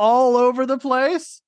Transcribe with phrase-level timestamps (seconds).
[0.00, 1.42] all over the place.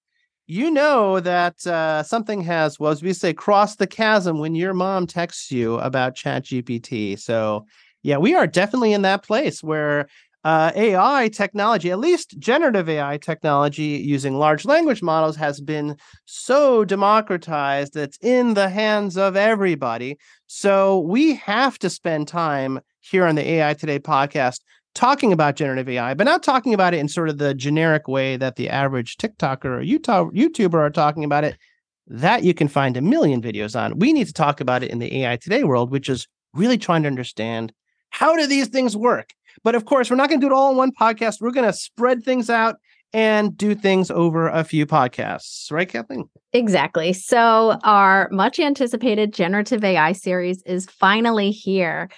[0.46, 4.74] You know that uh, something has, well, as we say, crossed the chasm when your
[4.74, 7.18] mom texts you about ChatGPT.
[7.18, 7.64] So,
[8.02, 10.06] yeah, we are definitely in that place where
[10.44, 15.96] uh, AI technology, at least generative AI technology using large language models, has been
[16.26, 20.18] so democratized that it's in the hands of everybody.
[20.48, 24.58] So we have to spend time here on the AI Today podcast
[24.94, 28.36] talking about generative AI, but not talking about it in sort of the generic way
[28.36, 31.56] that the average TikToker or YouTuber are talking about it.
[32.08, 33.98] That you can find a million videos on.
[33.98, 37.02] We need to talk about it in the AI Today world, which is really trying
[37.04, 37.72] to understand
[38.10, 39.30] how do these things work?
[39.62, 41.40] But of course, we're not going to do it all in one podcast.
[41.40, 42.76] We're going to spread things out
[43.12, 46.24] and do things over a few podcasts, right, Kathleen?
[46.52, 47.12] Exactly.
[47.12, 52.08] So, our much anticipated generative AI series is finally here.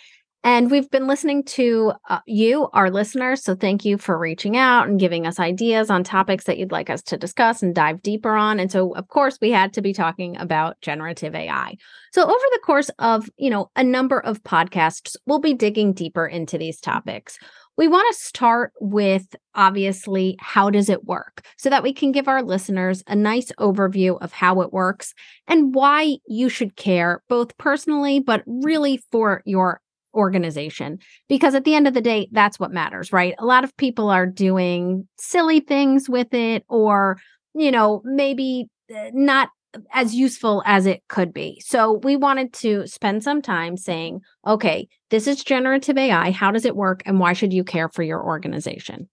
[0.47, 3.43] And we've been listening to uh, you, our listeners.
[3.43, 6.91] So thank you for reaching out and giving us ideas on topics that you'd like
[6.91, 8.61] us to discuss and dive deeper on.
[8.61, 11.77] And so, of course, we had to be talking about generative AI.
[12.13, 16.27] So over the course of, you know, a number of podcasts, we'll be digging deeper
[16.27, 17.39] into these topics.
[17.77, 22.29] We want to start with obviously how does it work so that we can give
[22.29, 25.15] our listeners a nice overview of how it works
[25.49, 29.81] and why you should care both personally but really for your
[30.15, 30.99] organization
[31.29, 33.35] because at the end of the day that's what matters right?
[33.39, 37.19] A lot of people are doing silly things with it or
[37.55, 39.51] you know maybe eh, not
[39.93, 41.61] as useful as it could be.
[41.65, 46.65] So we wanted to spend some time saying okay this is generative ai how does
[46.65, 49.09] it work and why should you care for your organization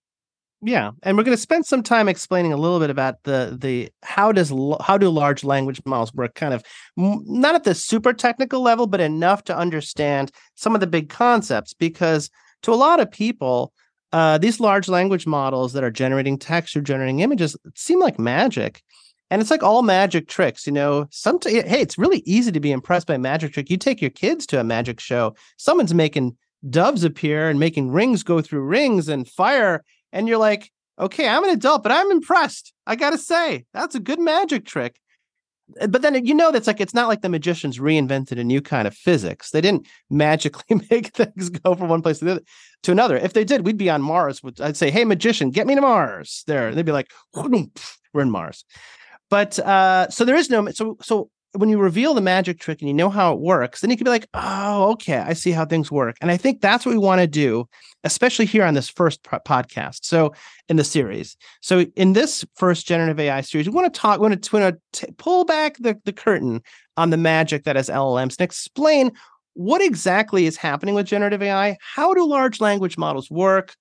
[0.63, 3.89] yeah, and we're going to spend some time explaining a little bit about the the
[4.03, 6.63] how does how do large language models work, kind of
[6.95, 11.73] not at the super technical level, but enough to understand some of the big concepts.
[11.73, 12.29] Because
[12.61, 13.73] to a lot of people,
[14.13, 18.83] uh, these large language models that are generating text or generating images seem like magic,
[19.31, 20.67] and it's like all magic tricks.
[20.67, 23.72] You know, some hey, it's really easy to be impressed by magic trick.
[23.72, 26.38] You take your kids to a magic show, someone's making
[26.69, 31.44] doves appear and making rings go through rings and fire and you're like, okay, I'm
[31.44, 32.73] an adult, but I'm impressed.
[32.85, 34.99] I gotta say, that's a good magic trick.
[35.79, 38.61] Eh, but then you know that's like it's not like the magicians reinvented a new
[38.61, 39.51] kind of physics.
[39.51, 42.41] They didn't magically make things go from one place to, other,
[42.83, 43.17] to another.
[43.17, 44.41] If they did, we'd be on Mars.
[44.59, 48.66] I'd say, "Hey, magician, get me to Mars." There, they'd be like, "We're in Mars."
[49.29, 52.88] But uh, so there is no so so when you reveal the magic trick and
[52.88, 55.66] you know how it works, then you can be like, oh, okay, I see how
[55.66, 56.16] things work.
[56.22, 57.67] And I think that's what we want to do,
[58.03, 60.06] especially here on this first podcast.
[60.06, 60.34] So
[60.69, 61.35] in the series.
[61.61, 64.75] So in this first generative AI series, we want to talk, we want to, want
[64.94, 66.61] to t- pull back the, the curtain
[66.95, 69.11] on the magic that is LLMs and explain
[69.53, 71.78] what exactly is happening with generative AI.
[71.81, 73.75] How do large language models work?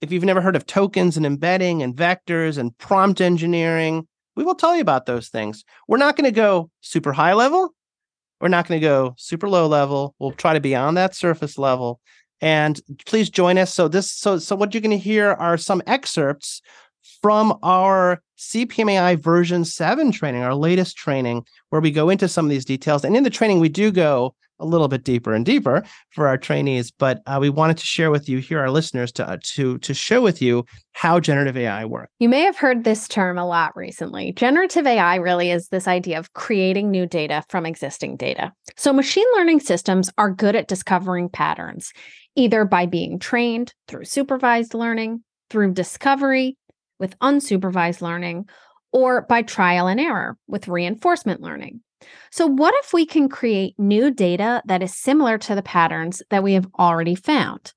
[0.00, 4.54] If you've never heard of tokens and embedding and vectors and prompt engineering, we will
[4.54, 5.64] tell you about those things.
[5.88, 7.74] We're not going to go super high level.
[8.40, 10.14] We're not going to go super low level.
[10.18, 12.00] We'll try to be on that surface level.
[12.40, 13.72] And please join us.
[13.72, 16.60] So this, so so what you're going to hear are some excerpts
[17.20, 22.50] from our CPMAI version 7 training, our latest training, where we go into some of
[22.50, 23.04] these details.
[23.04, 26.36] And in the training, we do go a little bit deeper and deeper for our
[26.36, 26.90] trainees.
[26.90, 29.94] But uh, we wanted to share with you here, our listeners, to uh, to to
[29.94, 32.12] show with you how generative AI works.
[32.18, 34.32] You may have heard this term a lot recently.
[34.32, 38.52] Generative AI really is this idea of creating new data from existing data.
[38.76, 41.92] So machine learning systems are good at discovering patterns,
[42.36, 46.56] either by being trained through supervised learning, through discovery
[46.98, 48.48] with unsupervised learning,
[48.92, 51.80] or by trial and error with reinforcement learning.
[52.30, 56.42] So, what if we can create new data that is similar to the patterns that
[56.42, 57.72] we have already found?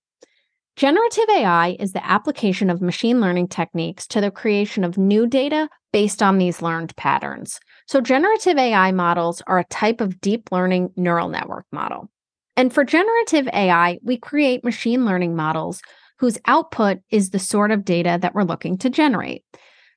[0.76, 5.70] Generative AI is the application of machine learning techniques to the creation of new data
[5.94, 7.60] based on these learned patterns.
[7.88, 12.10] So, generative AI models are a type of deep learning neural network model.
[12.58, 15.82] And for generative AI, we create machine learning models
[16.20, 19.44] whose output is the sort of data that we're looking to generate.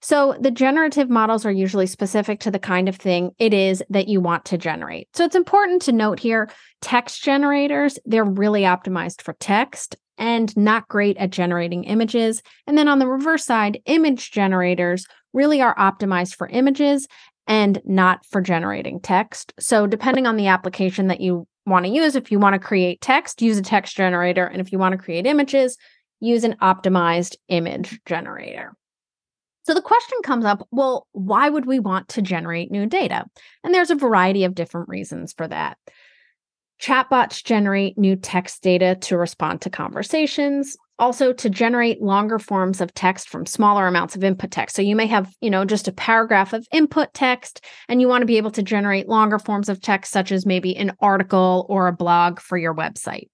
[0.00, 4.08] So the generative models are usually specific to the kind of thing it is that
[4.08, 5.08] you want to generate.
[5.14, 6.50] So it's important to note here
[6.80, 9.96] text generators, they're really optimized for text.
[10.20, 12.42] and not great at generating images.
[12.66, 17.06] And then on the reverse side, image generators really are optimized for images
[17.46, 19.52] and not for generating text.
[19.60, 23.00] So, depending on the application that you want to use, if you want to create
[23.00, 24.44] text, use a text generator.
[24.44, 25.76] And if you want to create images,
[26.20, 28.74] use an optimized image generator.
[29.68, 33.26] So the question comes up well, why would we want to generate new data?
[33.62, 35.76] And there's a variety of different reasons for that.
[36.80, 42.94] Chatbots generate new text data to respond to conversations, also to generate longer forms of
[42.94, 44.74] text from smaller amounts of input text.
[44.74, 48.22] So you may have, you know, just a paragraph of input text and you want
[48.22, 51.88] to be able to generate longer forms of text such as maybe an article or
[51.88, 53.28] a blog for your website.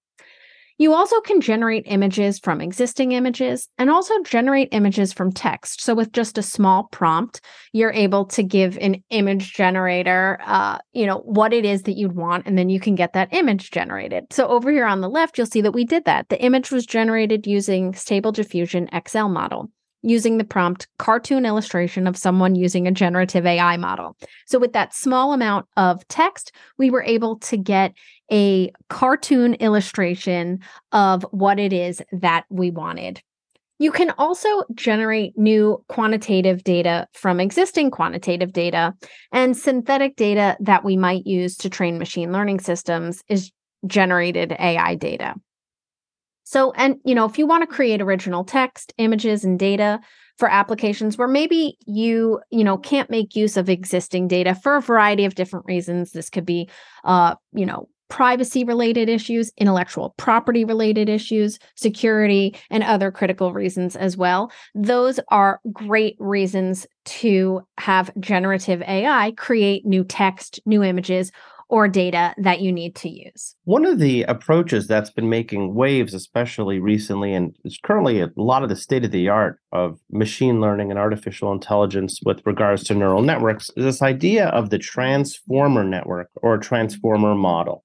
[0.77, 5.79] You also can generate images from existing images and also generate images from text.
[5.81, 7.39] So, with just a small prompt,
[7.71, 12.15] you're able to give an image generator, uh, you know, what it is that you'd
[12.15, 14.25] want, and then you can get that image generated.
[14.31, 16.27] So, over here on the left, you'll see that we did that.
[16.27, 19.69] The image was generated using Stable Diffusion XL model
[20.05, 24.15] using the prompt cartoon illustration of someone using a generative AI model.
[24.45, 27.93] So, with that small amount of text, we were able to get
[28.31, 30.59] a cartoon illustration
[30.91, 33.21] of what it is that we wanted.
[33.77, 38.93] You can also generate new quantitative data from existing quantitative data,
[39.33, 43.51] and synthetic data that we might use to train machine learning systems is
[43.85, 45.35] generated AI data.
[46.45, 49.99] So, and you know, if you want to create original text, images, and data
[50.37, 54.81] for applications where maybe you, you know, can't make use of existing data for a
[54.81, 56.69] variety of different reasons, this could be,
[57.03, 63.95] uh, you know, privacy related issues, intellectual property related issues, security, and other critical reasons
[63.95, 64.51] as well.
[64.75, 71.31] Those are great reasons to have generative AI create new text, new images,
[71.67, 73.55] or data that you need to use.
[73.63, 78.63] One of the approaches that's been making waves, especially recently, and is currently a lot
[78.63, 82.95] of the state of the art of machine learning and artificial intelligence with regards to
[82.95, 87.83] neural networks, is this idea of the transformer network or transformer model.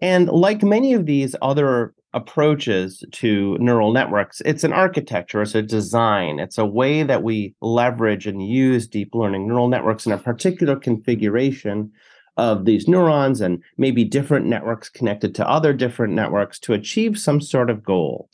[0.00, 5.62] And like many of these other approaches to neural networks, it's an architecture, it's a
[5.62, 10.18] design, it's a way that we leverage and use deep learning neural networks in a
[10.18, 11.90] particular configuration
[12.36, 17.40] of these neurons and maybe different networks connected to other different networks to achieve some
[17.40, 18.28] sort of goal.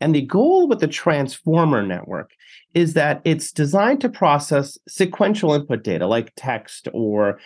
[0.00, 2.30] And the goal with the transformer network
[2.74, 7.38] is that it's designed to process sequential input data like text or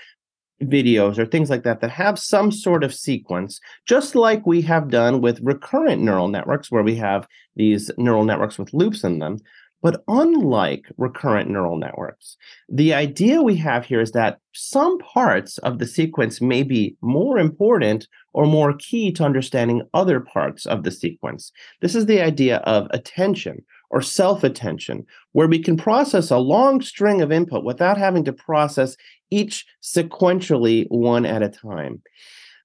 [0.63, 4.89] videos or things like that that have some sort of sequence, just like we have
[4.89, 7.27] done with recurrent neural networks, where we have
[7.57, 9.39] these neural networks with loops in them.
[9.85, 12.39] But unlike recurrent neural networks,
[12.71, 17.39] the idea we have here is that some parts of the sequence may be more
[17.39, 21.53] important or more key to understanding other parts of the sequence.
[21.83, 26.81] This is the idea of attention or self attention, where we can process a long
[26.81, 28.97] string of input without having to process
[29.31, 32.01] each sequentially one at a time.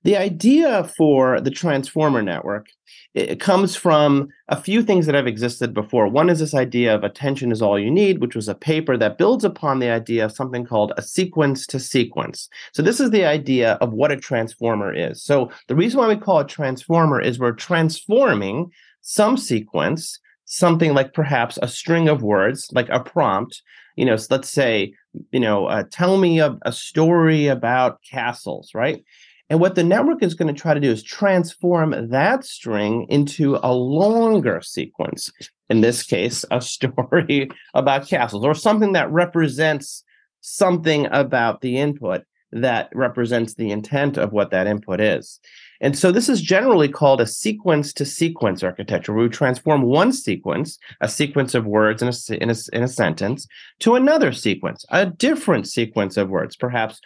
[0.04, 2.68] The idea for the transformer network
[3.16, 6.08] it comes from a few things that have existed before.
[6.08, 9.18] One is this idea of attention is all you need, which was a paper that
[9.18, 12.50] builds upon the idea of something called a sequence to sequence.
[12.72, 15.24] So this is the idea of what a transformer is.
[15.24, 18.72] So the reason why we call it transformer is we're transforming
[19.02, 23.64] some sequence, something like perhaps a string of words, like a prompt.
[23.96, 24.94] You know, let's say,
[25.32, 29.04] you know, uh, tell me a, a story about castles, right?
[29.50, 33.58] And what the network is going to try to do is transform that string into
[33.64, 35.32] a longer sequence.
[35.70, 40.04] In this case, a story about castles or something that represents
[40.42, 45.40] something about the input that represents the intent of what that input is.
[45.82, 50.12] And so this is generally called a sequence to sequence architecture, where we transform one
[50.12, 53.48] sequence, a sequence of words in a, in a, in a sentence,
[53.80, 57.00] to another sequence, a different sequence of words, perhaps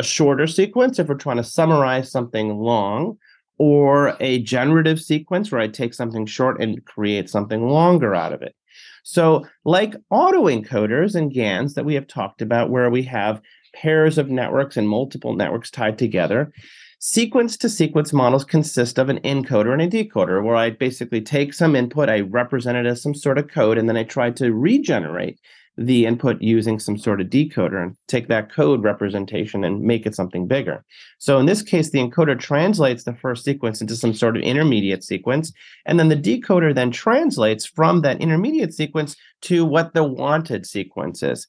[0.00, 3.18] a shorter sequence if we're trying to summarize something long,
[3.58, 8.40] or a generative sequence where I take something short and create something longer out of
[8.40, 8.56] it.
[9.02, 13.42] So, like autoencoders and GANs that we have talked about, where we have
[13.74, 16.50] pairs of networks and multiple networks tied together,
[16.98, 21.52] sequence to sequence models consist of an encoder and a decoder, where I basically take
[21.52, 24.54] some input, I represent it as some sort of code, and then I try to
[24.54, 25.38] regenerate
[25.80, 30.14] the input using some sort of decoder and take that code representation and make it
[30.14, 30.84] something bigger.
[31.18, 35.02] So in this case, the encoder translates the first sequence into some sort of intermediate
[35.02, 35.54] sequence,
[35.86, 41.22] and then the decoder then translates from that intermediate sequence to what the wanted sequence
[41.22, 41.46] is.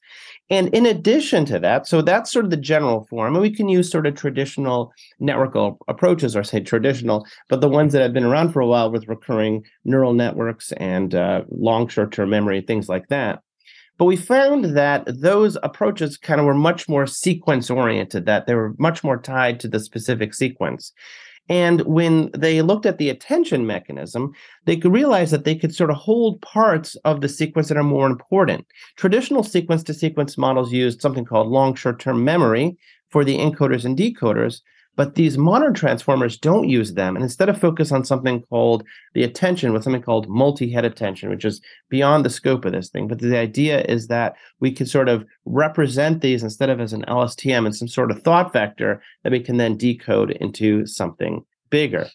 [0.48, 3.68] And in addition to that, so that's sort of the general form, and we can
[3.68, 5.54] use sort of traditional network
[5.88, 9.08] approaches, or say traditional, but the ones that have been around for a while with
[9.08, 13.42] recurring neural networks and uh, long short-term memory, things like that.
[14.02, 18.56] But we found that those approaches kind of were much more sequence oriented, that they
[18.56, 20.90] were much more tied to the specific sequence.
[21.48, 24.32] And when they looked at the attention mechanism,
[24.64, 27.84] they could realize that they could sort of hold parts of the sequence that are
[27.84, 28.66] more important.
[28.96, 32.76] Traditional sequence to sequence models used something called long short term memory
[33.10, 34.62] for the encoders and decoders,
[34.96, 38.84] but these modern transformers don't use them and instead of focus on something called
[39.14, 43.08] the attention with something called multi-head attention, which is beyond the scope of this thing.
[43.08, 47.04] But the idea is that we can sort of represent these instead of as an
[47.08, 52.06] LSTM and some sort of thought vector that we can then decode into something bigger.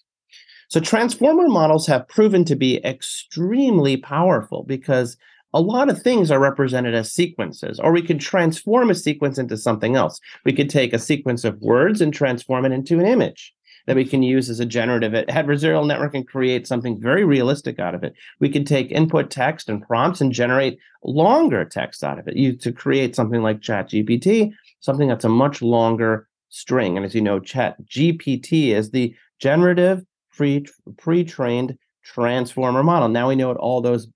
[0.70, 5.18] So transformer models have proven to be extremely powerful because
[5.54, 9.58] a lot of things are represented as sequences, or we could transform a sequence into
[9.58, 10.20] something else.
[10.44, 13.54] We could take a sequence of words and transform it into an image
[13.88, 17.96] that we can use as a generative adversarial network and create something very realistic out
[17.96, 18.14] of it.
[18.40, 22.36] We could take input text and prompts and generate longer text out of it.
[22.36, 24.52] You to create something like Chat GPT,
[24.82, 26.98] something that's a much longer string.
[26.98, 30.04] And as you know, Chat GPT is the generative
[30.36, 30.66] pre
[30.98, 33.08] pre-trained transformer model.
[33.08, 34.08] Now we know what all those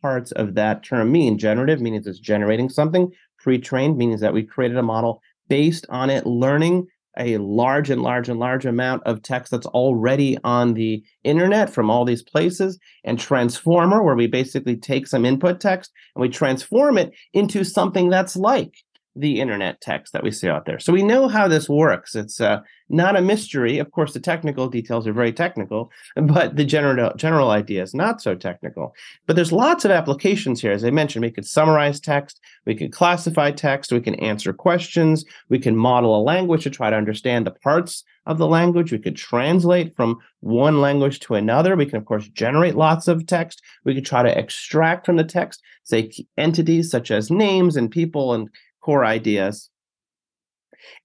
[0.00, 1.38] parts of that term mean.
[1.38, 3.12] Generative means it's generating something.
[3.38, 6.86] Pre-trained means that we created a model based on it learning
[7.18, 11.90] a large and large and large amount of text that's already on the internet from
[11.90, 16.96] all these places and transformer where we basically take some input text and we transform
[16.96, 18.74] it into something that's like
[19.18, 20.78] the internet text that we see out there.
[20.78, 22.14] So we know how this works.
[22.14, 23.78] It's uh, not a mystery.
[23.78, 28.22] Of course, the technical details are very technical, but the general general idea is not
[28.22, 28.94] so technical.
[29.26, 30.72] But there's lots of applications here.
[30.72, 35.24] As I mentioned, we could summarize text, we could classify text, we can answer questions,
[35.48, 38.92] we can model a language to try to understand the parts of the language.
[38.92, 41.74] We could translate from one language to another.
[41.74, 43.62] We can, of course, generate lots of text.
[43.84, 48.34] We could try to extract from the text, say, entities such as names and people
[48.34, 48.48] and
[48.88, 49.68] core ideas.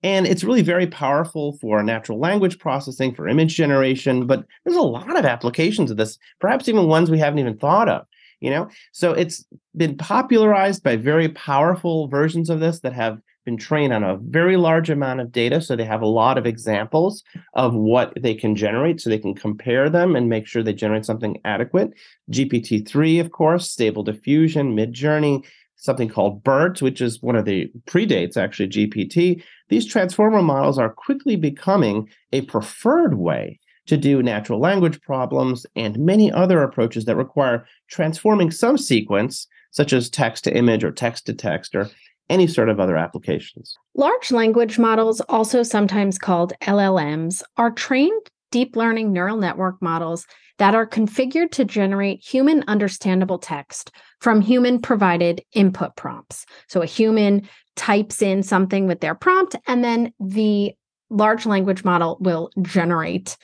[0.03, 4.81] And it's really very powerful for natural language processing, for image generation, but there's a
[4.81, 8.05] lot of applications of this, perhaps even ones we haven't even thought of.
[8.39, 13.57] You know, so it's been popularized by very powerful versions of this that have been
[13.57, 15.61] trained on a very large amount of data.
[15.61, 17.23] So they have a lot of examples
[17.53, 21.05] of what they can generate so they can compare them and make sure they generate
[21.05, 21.91] something adequate.
[22.31, 25.43] GPT-3, of course, stable diffusion, Midjourney,
[25.83, 29.43] something called BERT, which is one of the predates actually GPT.
[29.67, 35.99] These transformer models are quickly becoming a preferred way to do natural language problems and
[35.99, 41.25] many other approaches that require transforming some sequence, such as text to image or text
[41.25, 41.89] to text or
[42.29, 43.77] any sort of other applications.
[43.93, 50.25] Large language models, also sometimes called LLMs, are trained deep learning neural network models
[50.59, 53.91] that are configured to generate human understandable text
[54.23, 56.45] from human provided input prompts.
[56.69, 60.73] So a human types in something with their prompt, and then the
[61.09, 63.35] large language model will generate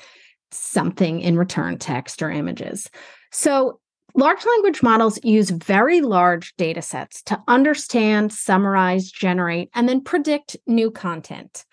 [0.52, 2.90] something in return text or images.
[3.32, 3.82] So
[4.16, 10.58] Large language models use very large data sets to understand, summarize, generate, and then predict
[10.66, 11.64] new content.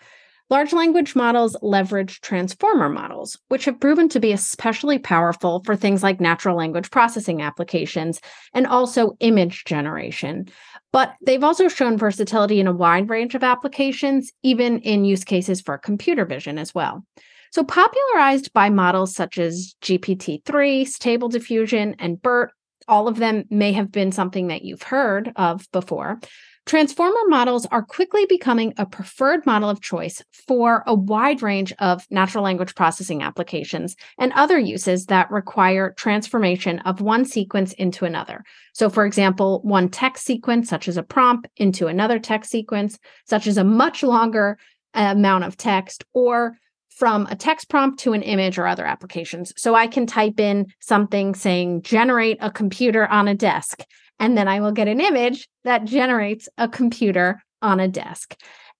[0.49, 6.03] Large language models leverage transformer models, which have proven to be especially powerful for things
[6.03, 8.21] like natural language processing applications
[8.53, 10.47] and also image generation.
[10.93, 15.59] But they've also shown versatility in a wide range of applications, even in use cases
[15.59, 17.03] for computer vision as well.
[17.51, 22.51] So, popularized by models such as GPT 3, Stable Diffusion, and BERT,
[22.87, 26.19] all of them may have been something that you've heard of before.
[26.67, 32.05] Transformer models are quickly becoming a preferred model of choice for a wide range of
[32.11, 38.43] natural language processing applications and other uses that require transformation of one sequence into another.
[38.73, 43.47] So, for example, one text sequence, such as a prompt, into another text sequence, such
[43.47, 44.57] as a much longer
[44.93, 46.57] amount of text, or
[46.89, 49.53] from a text prompt to an image or other applications.
[49.55, 53.83] So I can type in something saying generate a computer on a desk
[54.19, 58.35] and then I will get an image that generates a computer on a desk.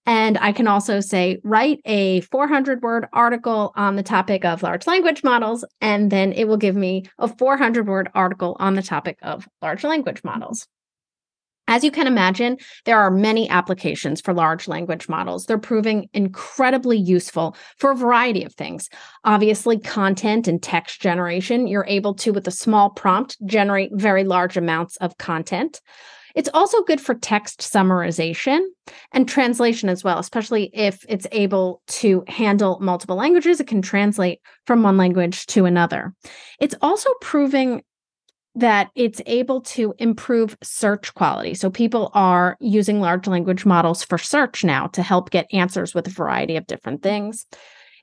[0.05, 4.87] And I can also say, write a 400 word article on the topic of large
[4.87, 9.17] language models, and then it will give me a 400 word article on the topic
[9.21, 10.65] of large language models.
[11.67, 15.45] As you can imagine, there are many applications for large language models.
[15.45, 18.89] They're proving incredibly useful for a variety of things.
[19.23, 24.55] Obviously, content and text generation, you're able to, with a small prompt, generate very large
[24.57, 25.81] amounts of content.
[26.35, 28.59] It's also good for text summarization
[29.11, 33.59] and translation as well, especially if it's able to handle multiple languages.
[33.59, 36.13] It can translate from one language to another.
[36.59, 37.81] It's also proving
[38.57, 41.53] that it's able to improve search quality.
[41.53, 46.07] So people are using large language models for search now to help get answers with
[46.07, 47.45] a variety of different things.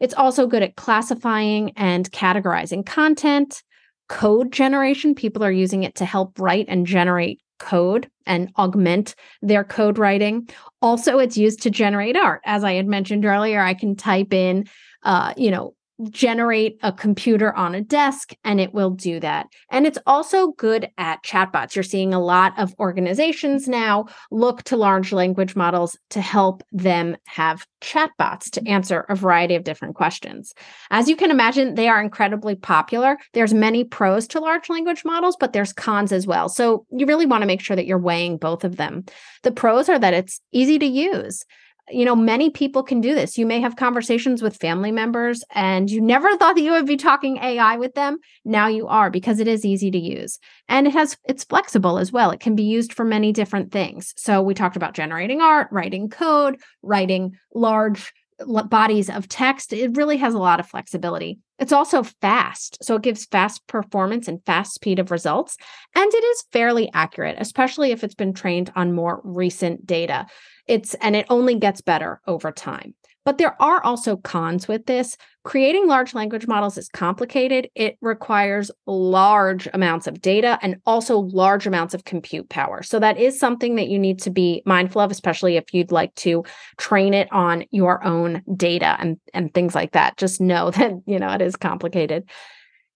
[0.00, 3.64] It's also good at classifying and categorizing content,
[4.08, 5.16] code generation.
[5.16, 10.49] People are using it to help write and generate code and augment their code writing.
[10.80, 12.42] Also, it's used to generate art.
[12.44, 14.66] As I had mentioned earlier, I can type in,
[15.02, 15.75] uh, you know,
[16.10, 19.46] generate a computer on a desk and it will do that.
[19.70, 21.74] And it's also good at chatbots.
[21.74, 27.16] You're seeing a lot of organizations now look to large language models to help them
[27.26, 30.52] have chatbots to answer a variety of different questions.
[30.90, 33.16] As you can imagine, they are incredibly popular.
[33.32, 36.48] There's many pros to large language models, but there's cons as well.
[36.48, 39.04] So you really want to make sure that you're weighing both of them.
[39.42, 41.44] The pros are that it's easy to use
[41.90, 43.36] you know, many people can do this.
[43.36, 46.96] You may have conversations with family members and you never thought that you would be
[46.96, 48.18] talking AI with them.
[48.44, 50.38] Now you are because it is easy to use.
[50.68, 52.30] And it has it's flexible as well.
[52.30, 54.14] It can be used for many different things.
[54.16, 58.12] So we talked about generating art, writing code, writing large
[58.46, 59.72] bodies of text.
[59.72, 61.38] It really has a lot of flexibility.
[61.58, 62.78] It's also fast.
[62.82, 65.56] So it gives fast performance and fast speed of results.
[65.94, 70.26] And it is fairly accurate, especially if it's been trained on more recent data.
[70.66, 72.94] It's and it only gets better over time.
[73.25, 75.16] But there are also cons with this.
[75.44, 77.71] Creating large language models is complicated.
[77.75, 82.83] It requires large amounts of data and also large amounts of compute power.
[82.83, 86.14] So, that is something that you need to be mindful of, especially if you'd like
[86.16, 86.44] to
[86.76, 90.16] train it on your own data and, and things like that.
[90.18, 92.28] Just know that, you know, it is complicated.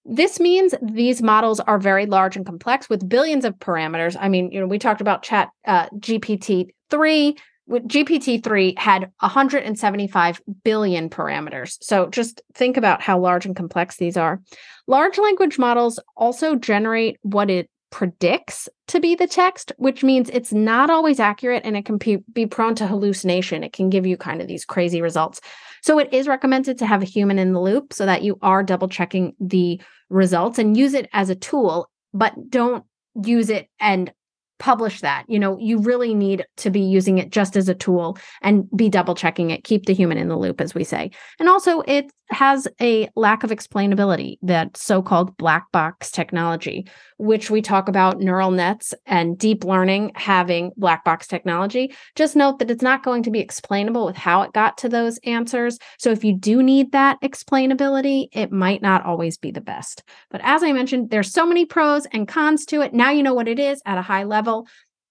[0.05, 4.17] This means these models are very large and complex with billions of parameters.
[4.19, 7.37] I mean, you know, we talked about chat uh, GPT 3
[7.69, 11.77] GPT-3 had 175 billion parameters.
[11.81, 14.41] So just think about how large and complex these are.
[14.87, 20.53] Large language models also generate what it predicts to be the text, which means it's
[20.53, 21.99] not always accurate and it can
[22.33, 23.65] be prone to hallucination.
[23.65, 25.41] It can give you kind of these crazy results.
[25.83, 28.63] So it is recommended to have a human in the loop so that you are
[28.63, 32.85] double checking the results and use it as a tool, but don't
[33.25, 34.13] use it and
[34.58, 35.25] publish that.
[35.28, 38.88] You know, you really need to be using it just as a tool and be
[38.88, 41.10] double checking it, keep the human in the loop, as we say.
[41.38, 46.86] And also, it has a lack of explainability, that so called black box technology,
[47.19, 51.93] which we talk about neural nets and deep learning having black box technology.
[52.15, 55.19] Just note that it's not going to be explainable with how it got to those
[55.19, 55.78] answers.
[55.99, 60.02] So if you do need that explainability, it might not always be the best.
[60.31, 62.95] But as I mentioned, there's so many pros and cons to it.
[62.95, 64.67] Now you know what it is at a high level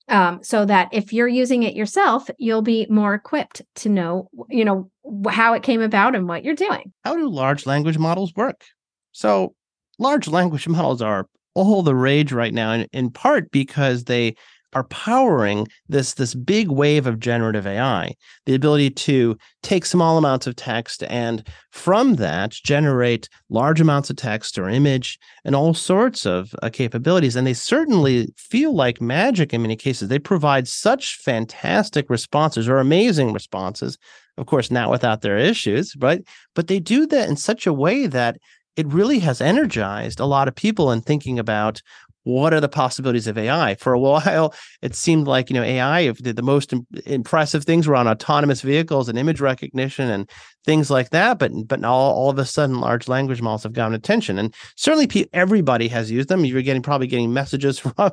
[0.10, 4.64] um, so that if you're using it yourself, you'll be more equipped to know, you
[4.64, 4.90] know,
[5.30, 6.94] how it came about and what you're doing.
[7.04, 8.64] How do large language models work?
[9.12, 9.54] So,
[10.00, 14.36] large language models are all the rage right now, in, in part because they
[14.74, 18.14] are powering this this big wave of generative AI,
[18.46, 24.18] the ability to take small amounts of text and from that generate large amounts of
[24.18, 27.36] text or image and all sorts of uh, capabilities.
[27.36, 30.10] And they certainly feel like magic in many cases.
[30.10, 33.98] They provide such fantastic responses or amazing responses.
[34.38, 36.22] Of course, not without their issues, but
[36.54, 38.38] but they do that in such a way that
[38.78, 41.82] it really has energized a lot of people in thinking about
[42.28, 43.76] what are the possibilities of AI?
[43.76, 46.74] For a while, it seemed like you know AI did the most
[47.06, 50.30] impressive things were on autonomous vehicles and image recognition and
[50.66, 51.40] things like that.
[51.40, 55.28] But but all, all of a sudden, large language models have gotten attention, and certainly
[55.34, 56.44] everybody has used them.
[56.44, 58.12] You're getting probably getting messages from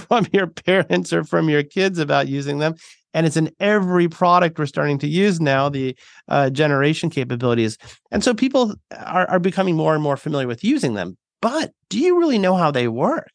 [0.00, 2.74] from your parents or from your kids about using them.
[3.12, 5.96] And it's in every product we're starting to use now, the
[6.28, 7.76] uh, generation capabilities.
[8.10, 11.16] And so people are, are becoming more and more familiar with using them.
[11.42, 13.32] But do you really know how they work?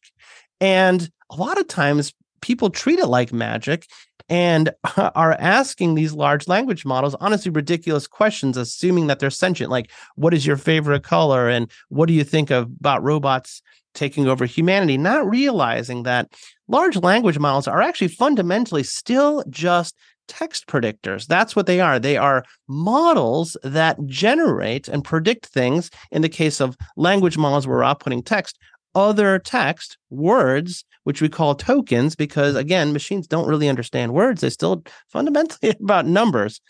[0.60, 3.86] And a lot of times people treat it like magic
[4.28, 9.90] and are asking these large language models honestly ridiculous questions assuming that they're sentient like
[10.16, 13.62] what is your favorite color and what do you think of, about robots
[13.96, 16.28] taking over humanity not realizing that
[16.68, 19.96] large language models are actually fundamentally still just
[20.28, 26.22] text predictors that's what they are they are models that generate and predict things in
[26.22, 28.58] the case of language models we're outputting text
[28.96, 34.40] other text, words, which we call tokens, because again, machines don't really understand words.
[34.40, 34.82] They still
[35.12, 36.60] fundamentally about numbers.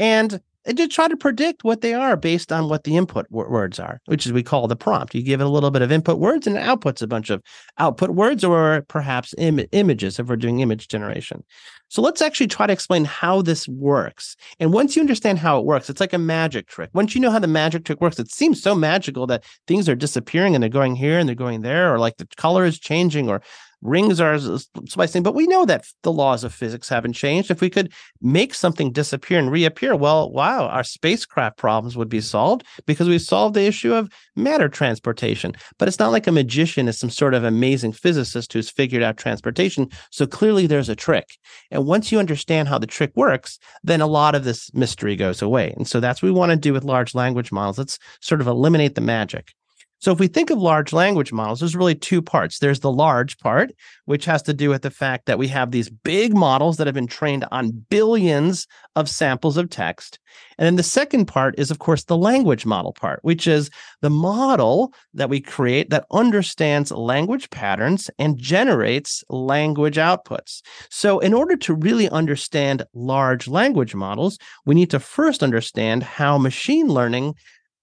[0.00, 3.78] And to try to predict what they are based on what the input w- words
[3.78, 5.14] are, which is we call the prompt.
[5.14, 7.42] You give it a little bit of input words and it outputs a bunch of
[7.78, 11.42] output words or perhaps Im- images if we're doing image generation.
[11.90, 14.36] So let's actually try to explain how this works.
[14.60, 16.90] And once you understand how it works, it's like a magic trick.
[16.92, 19.94] Once you know how the magic trick works, it seems so magical that things are
[19.94, 23.30] disappearing and they're going here and they're going there, or like the color is changing,
[23.30, 23.40] or
[23.82, 24.38] rings are
[24.86, 27.50] splicing, but we know that the laws of physics haven't changed.
[27.50, 32.20] If we could make something disappear and reappear, well, wow, our spacecraft problems would be
[32.20, 35.54] solved because we've solved the issue of matter transportation.
[35.78, 39.16] But it's not like a magician is some sort of amazing physicist who's figured out
[39.16, 39.88] transportation.
[40.10, 41.26] So clearly there's a trick.
[41.70, 45.40] And once you understand how the trick works, then a lot of this mystery goes
[45.42, 45.72] away.
[45.76, 47.78] And so that's what we want to do with large language models.
[47.78, 49.52] Let's sort of eliminate the magic.
[50.00, 52.58] So if we think of large language models, there's really two parts.
[52.58, 53.72] There's the large part,
[54.04, 56.94] which has to do with the fact that we have these big models that have
[56.94, 60.20] been trained on billions of samples of text.
[60.56, 64.10] And then the second part is, of course, the language model part, which is the
[64.10, 70.62] model that we create that understands language patterns and generates language outputs.
[70.90, 76.38] So in order to really understand large language models, we need to first understand how
[76.38, 77.34] machine learning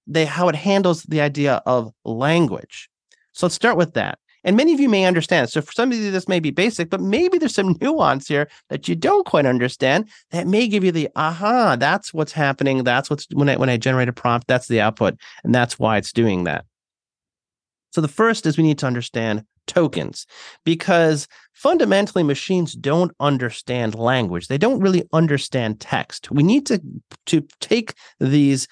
[0.07, 2.89] they how it handles the idea of language.
[3.33, 4.19] So let's start with that.
[4.45, 5.49] And many of you may understand.
[5.49, 8.47] So for some of you, this may be basic, but maybe there's some nuance here
[8.69, 12.83] that you don't quite understand that may give you the aha, that's what's happening.
[12.83, 15.97] That's what's when I when I generate a prompt, that's the output, and that's why
[15.97, 16.65] it's doing that.
[17.91, 20.27] So the first is we need to understand tokens
[20.63, 24.47] because fundamentally machines don't understand language.
[24.47, 26.29] They don't really understand text.
[26.29, 26.81] We need to
[27.27, 28.67] to take these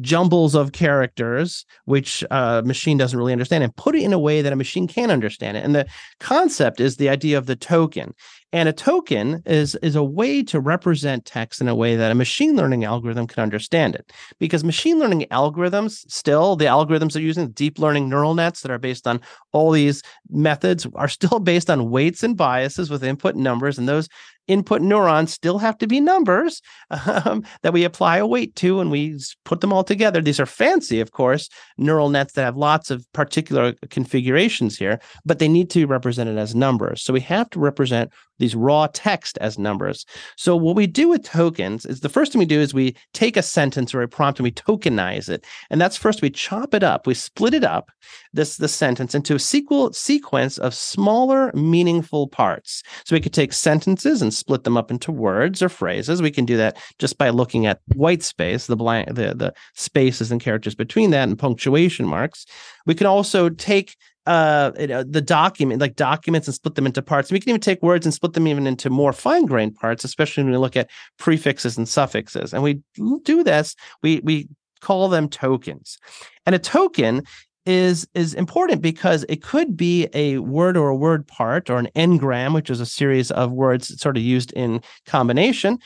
[0.00, 4.18] jumbles of characters, which a uh, machine doesn't really understand, and put it in a
[4.18, 5.64] way that a machine can understand it.
[5.64, 5.86] And the
[6.20, 8.14] concept is the idea of the token.
[8.52, 12.14] And a token is, is a way to represent text in a way that a
[12.14, 14.12] machine learning algorithm can understand it.
[14.38, 18.78] Because machine learning algorithms, still, the algorithms they're using, deep learning neural nets that are
[18.78, 19.20] based on
[19.52, 23.78] all these methods, are still based on weights and biases with input numbers.
[23.78, 24.08] And those
[24.48, 26.62] input neurons still have to be numbers
[27.06, 30.20] um, that we apply a weight to and we put them all together.
[30.20, 35.38] These are fancy, of course, neural nets that have lots of particular configurations here, but
[35.38, 37.02] they need to be represented as numbers.
[37.02, 40.04] So we have to represent these raw text as numbers.
[40.36, 43.36] So what we do with tokens is the first thing we do is we take
[43.36, 45.44] a sentence or a prompt and we tokenize it.
[45.70, 47.90] And that's first we chop it up, we split it up,
[48.36, 52.82] this the sentence into a sequel sequence of smaller meaningful parts.
[53.04, 56.22] So we could take sentences and split them up into words or phrases.
[56.22, 60.30] We can do that just by looking at white space, the blank the the spaces
[60.30, 62.46] and characters between that and punctuation marks.
[62.86, 63.96] We can also take
[64.26, 67.30] uh, know, the document, like documents, and split them into parts.
[67.30, 70.42] We can even take words and split them even into more fine grained parts, especially
[70.42, 72.52] when we look at prefixes and suffixes.
[72.52, 72.82] And we
[73.24, 73.76] do this.
[74.02, 74.48] We we
[74.80, 75.98] call them tokens,
[76.44, 77.22] and a token
[77.66, 81.88] is is important because it could be a word or a word part or an
[81.94, 85.78] n-gram, which is a series of words sort of used in combination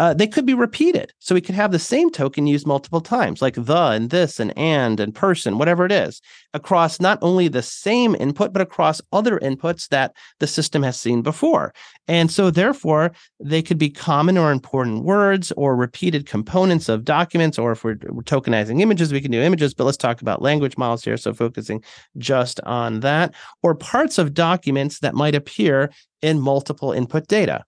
[0.00, 1.12] uh, they could be repeated.
[1.18, 4.56] So we could have the same token used multiple times, like the and this and
[4.56, 6.22] and and person, whatever it is,
[6.54, 11.20] across not only the same input, but across other inputs that the system has seen
[11.20, 11.74] before.
[12.08, 17.58] And so therefore, they could be common or important words or repeated components of documents,
[17.58, 20.78] or if we're, we're tokenizing images, we can do images, but let's talk about language
[20.78, 21.18] models here.
[21.18, 21.84] So focusing
[22.16, 27.64] just on that, or parts of documents that might appear in multiple input data.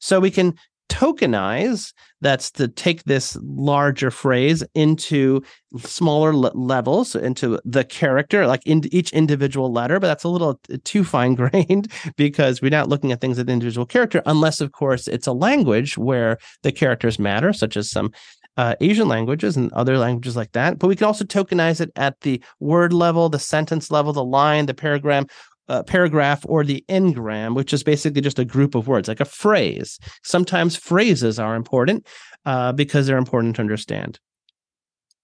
[0.00, 0.54] So we can
[0.90, 5.40] tokenize that's to take this larger phrase into
[5.78, 11.04] smaller levels into the character like in each individual letter but that's a little too
[11.04, 15.06] fine grained because we're not looking at things at the individual character unless of course
[15.06, 18.10] it's a language where the characters matter such as some
[18.56, 20.78] uh, Asian languages and other languages like that.
[20.78, 24.66] But we can also tokenize it at the word level, the sentence level, the line,
[24.66, 25.24] the paragraph,
[25.70, 29.24] uh, paragraph or the n-gram, which is basically just a group of words, like a
[29.24, 29.98] phrase.
[30.24, 32.06] Sometimes phrases are important
[32.44, 34.18] uh, because they're important to understand.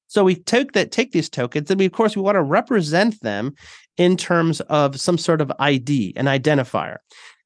[0.07, 3.21] So we take that, take these tokens, and we, of course, we want to represent
[3.23, 3.55] them
[3.97, 6.99] in terms of some sort of ID, an identifier.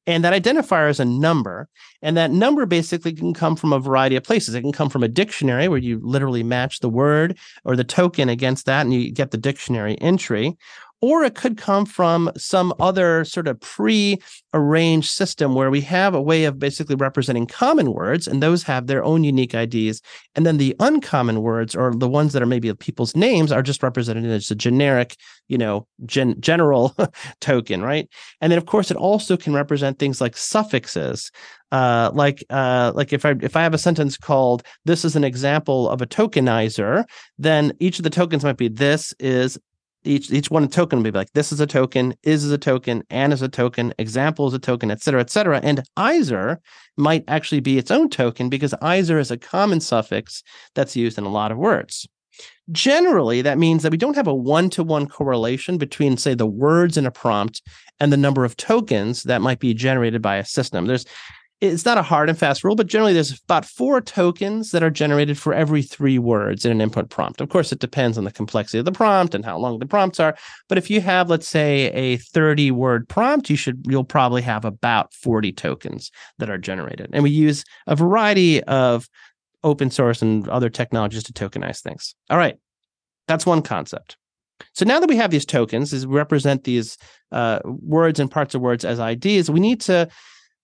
[0.05, 1.69] And that identifier is a number.
[2.01, 4.53] And that number basically can come from a variety of places.
[4.53, 8.29] It can come from a dictionary where you literally match the word or the token
[8.29, 10.57] against that and you get the dictionary entry
[11.01, 16.21] or it could come from some other sort of pre-arranged system where we have a
[16.21, 20.01] way of basically representing common words and those have their own unique IDs
[20.35, 23.83] and then the uncommon words or the ones that are maybe people's names are just
[23.83, 25.15] represented as a generic
[25.47, 26.95] you know gen- general
[27.41, 28.07] token right?
[28.39, 31.31] And then of course it also can represent things like suffixes
[31.71, 35.23] uh, like uh, like if I if I have a sentence called "This is an
[35.23, 37.05] example of a tokenizer,"
[37.37, 39.57] then each of the tokens might be "This is
[40.03, 43.03] each each one token will be like this is a token, is is a token,
[43.09, 45.59] and is a token, example is a token, et cetera, et cetera.
[45.63, 46.57] And izer
[46.97, 50.43] might actually be its own token because izer is a common suffix
[50.75, 52.07] that's used in a lot of words.
[52.71, 57.05] Generally, that means that we don't have a one-to-one correlation between, say, the words in
[57.05, 57.61] a prompt
[57.99, 60.85] and the number of tokens that might be generated by a system.
[60.85, 61.05] There's
[61.61, 64.89] it's not a hard and fast rule, but generally there's about four tokens that are
[64.89, 67.39] generated for every three words in an input prompt.
[67.39, 70.19] Of course, it depends on the complexity of the prompt and how long the prompts
[70.19, 70.35] are.
[70.67, 74.65] But if you have, let's say, a 30 word prompt, you should you'll probably have
[74.65, 77.11] about 40 tokens that are generated.
[77.13, 79.07] And we use a variety of
[79.63, 82.15] open source and other technologies to tokenize things.
[82.31, 82.57] All right.
[83.27, 84.17] That's one concept.
[84.73, 86.97] So now that we have these tokens, is represent these
[87.31, 90.09] uh, words and parts of words as IDs, we need to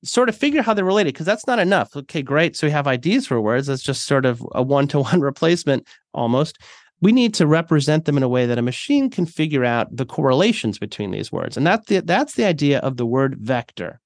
[0.07, 1.95] sort of figure how they're related because that's not enough.
[1.95, 2.55] Okay, great.
[2.55, 3.67] So we have IDs for words.
[3.67, 6.57] That's just sort of a one to one replacement almost.
[6.99, 10.05] We need to represent them in a way that a machine can figure out the
[10.05, 11.55] correlations between these words.
[11.55, 13.99] And that's the, that's the idea of the word vector.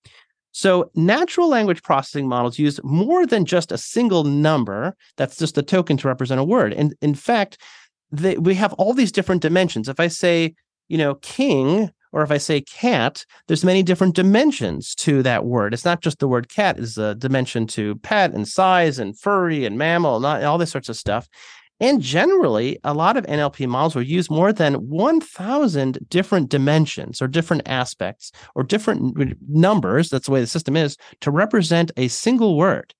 [0.51, 4.95] So natural language processing models use more than just a single number.
[5.15, 6.73] That's just a token to represent a word.
[6.73, 7.57] And in fact,
[8.11, 9.87] they, we have all these different dimensions.
[9.87, 10.55] If I say,
[10.89, 15.73] you know, king, or if I say cat, there's many different dimensions to that word.
[15.73, 19.65] It's not just the word cat is a dimension to pet and size and furry
[19.65, 21.27] and mammal and all this sorts of stuff.
[21.79, 27.27] And generally, a lot of NLP models will use more than 1,000 different dimensions or
[27.27, 30.09] different aspects or different numbers.
[30.09, 32.93] That's the way the system is to represent a single word.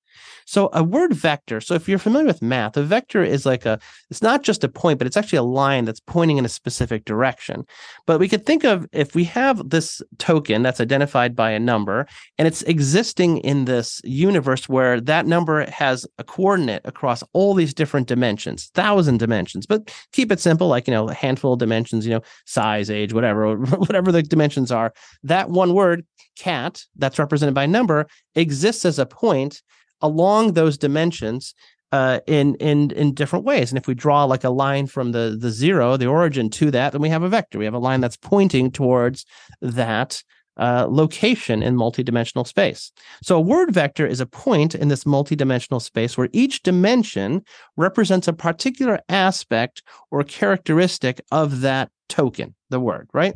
[0.51, 1.61] So a word vector.
[1.61, 4.67] So if you're familiar with math, a vector is like a, it's not just a
[4.67, 7.65] point, but it's actually a line that's pointing in a specific direction.
[8.05, 12.05] But we could think of if we have this token that's identified by a number
[12.37, 17.73] and it's existing in this universe where that number has a coordinate across all these
[17.73, 22.05] different dimensions, thousand dimensions, but keep it simple, like, you know, a handful of dimensions,
[22.05, 24.91] you know, size, age, whatever, whatever the dimensions are.
[25.23, 26.05] That one word,
[26.37, 29.61] cat, that's represented by number, exists as a point
[30.01, 31.53] along those dimensions
[31.91, 33.71] uh, in in in different ways.
[33.71, 36.91] And if we draw like a line from the the zero, the origin to that,
[36.93, 37.59] then we have a vector.
[37.59, 39.25] We have a line that's pointing towards
[39.61, 40.23] that
[40.57, 42.91] uh, location in multidimensional space.
[43.23, 47.43] So a word vector is a point in this multidimensional space where each dimension
[47.77, 53.35] represents a particular aspect or characteristic of that token, the word, right?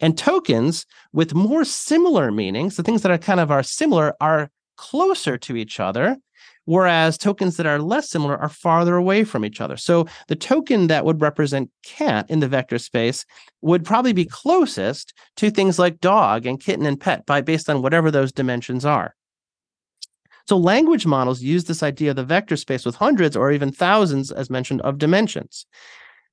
[0.00, 4.50] And tokens with more similar meanings, the things that are kind of are similar, are
[4.76, 6.16] closer to each other,
[6.64, 9.76] whereas tokens that are less similar are farther away from each other.
[9.76, 13.24] So the token that would represent cat in the vector space
[13.62, 17.82] would probably be closest to things like dog and kitten and pet by based on
[17.82, 19.14] whatever those dimensions are.
[20.48, 24.30] So language models use this idea of the vector space with hundreds or even thousands,
[24.30, 25.66] as mentioned, of dimensions.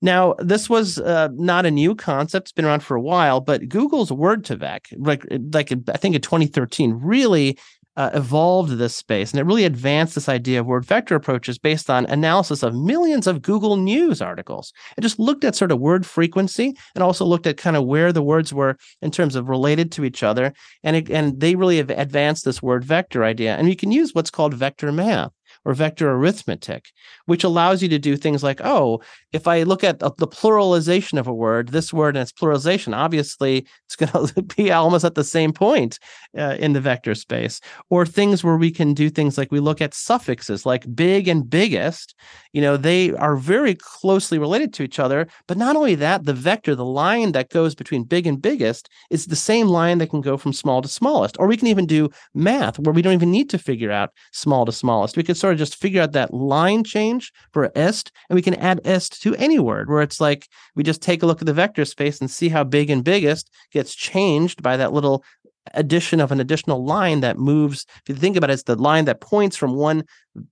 [0.03, 3.39] Now, this was uh, not a new concept; it's been around for a while.
[3.39, 7.57] But Google's Word2Vec, like like I think in 2013, really
[7.95, 11.89] uh, evolved this space and it really advanced this idea of word vector approaches based
[11.89, 14.73] on analysis of millions of Google News articles.
[14.97, 18.11] It just looked at sort of word frequency and also looked at kind of where
[18.11, 20.53] the words were in terms of related to each other.
[20.83, 23.55] And, it, and they really have advanced this word vector idea.
[23.55, 25.31] And you can use what's called vector math
[25.65, 26.87] or vector arithmetic,
[27.25, 29.01] which allows you to do things like, oh,
[29.31, 33.65] if I look at the pluralization of a word, this word and its pluralization, obviously
[33.85, 35.99] it's going to be almost at the same point
[36.37, 37.59] uh, in the vector space.
[37.89, 41.49] Or things where we can do things like we look at suffixes like big and
[41.49, 42.15] biggest,
[42.51, 45.27] you know, they are very closely related to each other.
[45.47, 49.27] But not only that, the vector, the line that goes between big and biggest, is
[49.27, 51.37] the same line that can go from small to smallest.
[51.39, 54.65] Or we can even do math where we don't even need to figure out small
[54.65, 55.17] to smallest.
[55.17, 58.55] We could sort of just figure out that line change for est, and we can
[58.55, 61.53] add est to any word where it's like we just take a look at the
[61.53, 65.23] vector space and see how big and biggest gets changed by that little
[65.73, 67.85] addition of an additional line that moves.
[68.03, 70.03] If you think about it, it's the line that points from one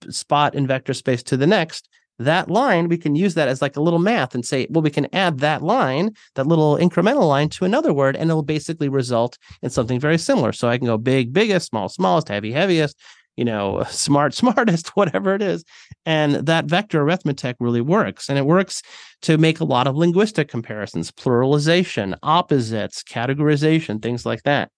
[0.09, 1.89] spot in vector space to the next.
[2.19, 4.91] That line, we can use that as like a little math and say, well, we
[4.91, 9.39] can add that line, that little incremental line to another word, and it'll basically result
[9.63, 10.51] in something very similar.
[10.51, 12.95] So I can go big, biggest, small, smallest, heavy, heaviest,
[13.37, 15.63] you know, smart, smartest, whatever it is.
[16.05, 18.29] And that vector arithmetic really works.
[18.29, 18.83] And it works
[19.23, 24.69] to make a lot of linguistic comparisons, pluralization, opposites, categorization, things like that.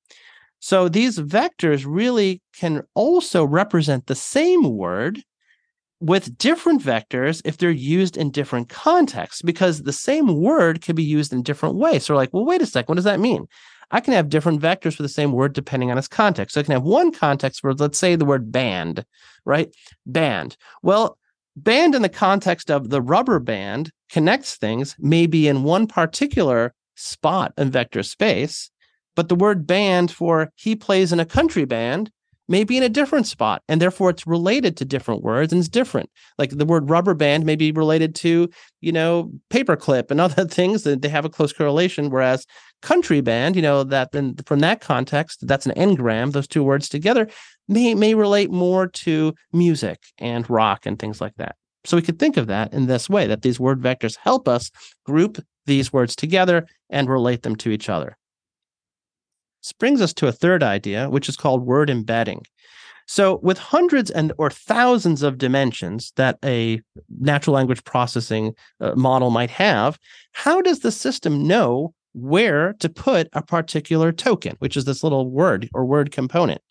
[0.63, 5.21] So these vectors really can also represent the same word
[5.99, 11.03] with different vectors if they're used in different contexts, because the same word can be
[11.03, 12.05] used in different ways.
[12.05, 13.45] So, like, well, wait a second, what does that mean?
[13.91, 16.53] I can have different vectors for the same word depending on its context.
[16.53, 19.03] So I can have one context for, let's say, the word band,
[19.43, 19.67] right?
[20.05, 20.55] Band.
[20.81, 21.17] Well,
[21.57, 27.51] band in the context of the rubber band connects things, maybe in one particular spot
[27.57, 28.69] in vector space.
[29.15, 32.11] But the word band for he plays in a country band
[32.47, 35.69] may be in a different spot and therefore it's related to different words and it's
[35.69, 36.09] different.
[36.37, 38.49] Like the word rubber band may be related to
[38.81, 42.45] you know paperclip and other things that they have a close correlation whereas
[42.81, 46.89] country band you know that then from that context that's an n-gram those two words
[46.89, 47.27] together
[47.67, 51.55] may may relate more to music and rock and things like that.
[51.85, 54.71] So we could think of that in this way that these word vectors help us
[55.05, 58.17] group these words together and relate them to each other
[59.63, 62.45] this brings us to a third idea, which is called word embedding.
[63.05, 66.81] So, with hundreds and or thousands of dimensions that a
[67.19, 69.97] natural language processing uh, model might have,
[70.31, 75.29] how does the system know where to put a particular token, which is this little
[75.29, 76.61] word or word component?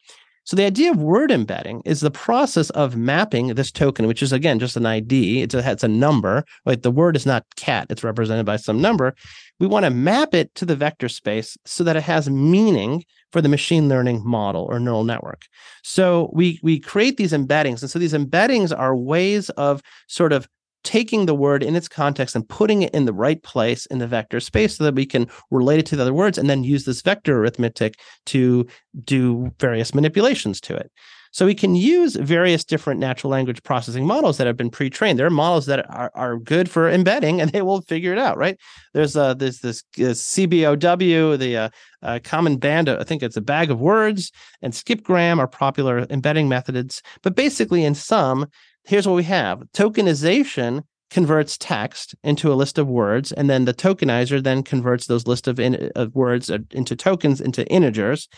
[0.44, 4.33] So the idea of word embedding is the process of mapping this token, which is
[4.33, 5.42] again just an ID.
[5.42, 6.44] It's a, it's a number.
[6.66, 9.14] Like the word is not cat; it's represented by some number.
[9.61, 13.40] We want to map it to the vector space so that it has meaning for
[13.40, 15.42] the machine learning model or neural network.
[15.83, 20.48] So we we create these embeddings, and so these embeddings are ways of sort of
[20.85, 24.07] taking the word in its context and putting it in the right place in the
[24.07, 26.85] vector space so that we can relate it to the other words and then use
[26.85, 28.66] this vector arithmetic to
[29.05, 30.90] do various manipulations to it.
[31.33, 35.18] So we can use various different natural language processing models that have been pre-trained.
[35.18, 38.37] There are models that are, are good for embedding, and they will figure it out.
[38.37, 38.59] Right?
[38.92, 41.68] There's uh, there's this, this CBOW, the uh,
[42.03, 42.90] uh, common band.
[42.90, 47.03] I think it's a bag of words, and skipgram are popular embedding methods.
[47.23, 48.47] But basically, in sum,
[48.85, 53.75] here's what we have tokenization converts text into a list of words and then the
[53.75, 58.29] tokenizer then converts those list of, in, of words uh, into tokens into integers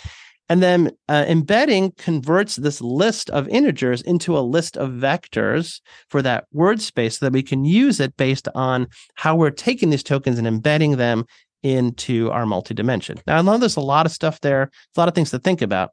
[0.49, 5.81] and then uh, embedding converts this list of integers into a list of vectors
[6.11, 9.91] for that word space so that we can use it based on how we're taking
[9.91, 11.25] these tokens and embedding them
[11.63, 13.19] into our multi-dimension.
[13.27, 15.63] Now, I know there's a lot of stuff there, a lot of things to think
[15.63, 15.91] about.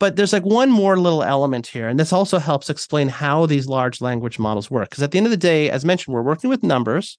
[0.00, 3.66] But there's like one more little element here, and this also helps explain how these
[3.66, 4.90] large language models work.
[4.90, 7.16] Because at the end of the day, as mentioned, we're working with numbers.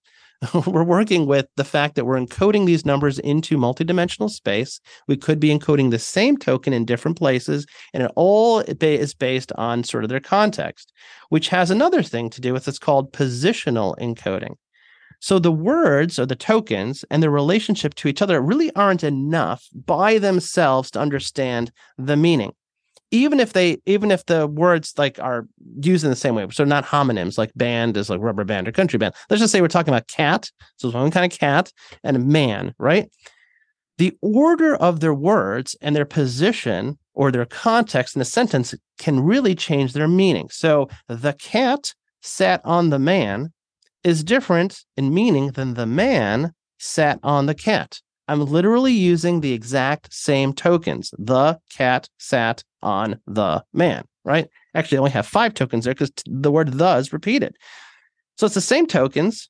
[0.68, 4.82] we're working with the fact that we're encoding these numbers into multidimensional space.
[5.08, 9.54] We could be encoding the same token in different places, and it all is based
[9.56, 10.92] on sort of their context,
[11.30, 14.56] which has another thing to do with it's called positional encoding.
[15.22, 19.68] So the words or the tokens and their relationship to each other really aren't enough
[19.74, 22.52] by themselves to understand the meaning
[23.16, 25.48] even if they even if the words like are
[25.82, 28.72] used in the same way so not homonyms like band is like rubber band or
[28.72, 29.14] country band.
[29.30, 30.52] Let's just say we're talking about cat.
[30.78, 31.72] So it's one kind of cat
[32.04, 33.10] and a man right?
[33.98, 39.22] The order of their words and their position or their context in a sentence can
[39.22, 40.50] really change their meaning.
[40.50, 43.54] So the cat sat on the man
[44.04, 49.54] is different in meaning than the man sat on the cat I'm literally using the
[49.54, 51.12] exact same tokens.
[51.18, 54.48] The cat sat on the man, right?
[54.74, 57.56] Actually, I only have five tokens there because the word the is repeated.
[58.38, 59.50] So it's the same tokens,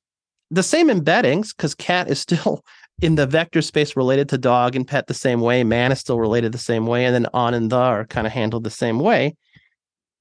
[0.50, 2.64] the same embeddings, because cat is still
[3.02, 5.64] in the vector space related to dog and pet the same way.
[5.64, 7.04] Man is still related the same way.
[7.04, 9.36] And then on and the are kind of handled the same way.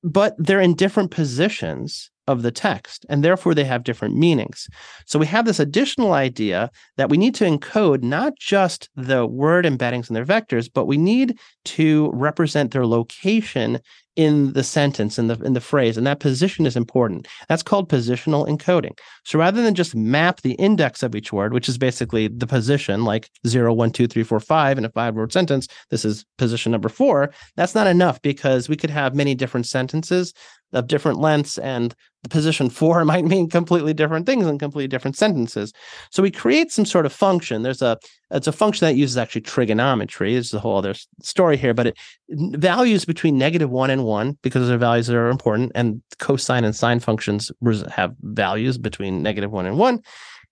[0.03, 4.67] But they're in different positions of the text, and therefore they have different meanings.
[5.05, 9.65] So we have this additional idea that we need to encode not just the word
[9.65, 13.79] embeddings and their vectors, but we need to represent their location
[14.15, 17.89] in the sentence in the in the phrase and that position is important that's called
[17.89, 22.29] positional encoding so rather than just map the index of each word which is basically
[22.29, 26.05] the position like 0 1 2 3 4 5 in a five word sentence this
[26.05, 30.33] is position number 4 that's not enough because we could have many different sentences
[30.75, 35.17] of different lengths and the position four might mean completely different things in completely different
[35.17, 35.73] sentences.
[36.11, 37.63] So we create some sort of function.
[37.63, 37.97] There's a
[38.31, 41.97] it's a function that uses actually trigonometry it's a whole other story here but it
[42.29, 46.99] values between negative one and one because their values are important and cosine and sine
[46.99, 47.51] functions
[47.91, 50.01] have values between negative one and one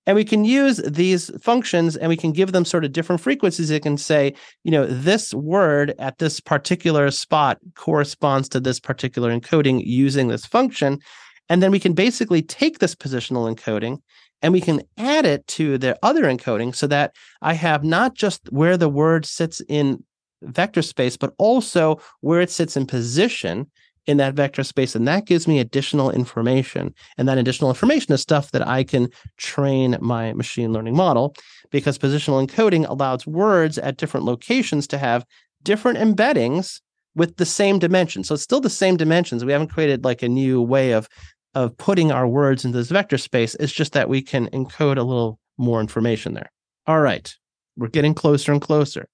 [0.05, 3.69] And we can use these functions and we can give them sort of different frequencies.
[3.69, 9.31] It can say, you know, this word at this particular spot corresponds to this particular
[9.31, 10.99] encoding using this function.
[11.47, 13.99] And then we can basically take this positional encoding
[14.41, 18.51] and we can add it to the other encoding so that I have not just
[18.51, 20.03] where the word sits in
[20.41, 23.71] vector space, but also where it sits in position
[24.05, 24.95] in that vector space.
[24.95, 26.93] And that gives me additional information.
[27.17, 31.35] And that additional information is stuff that I can train my machine learning model
[31.71, 35.25] because positional encoding allows words at different locations to have
[35.63, 36.81] different embeddings
[37.15, 38.23] with the same dimension.
[38.23, 39.45] So it's still the same dimensions.
[39.45, 41.07] We haven't created like a new way of
[41.55, 43.53] of putting our words into this vector space.
[43.59, 46.51] It's just that we can encode a little more information there.
[46.87, 47.31] All right.
[47.77, 49.07] We're getting closer and closer.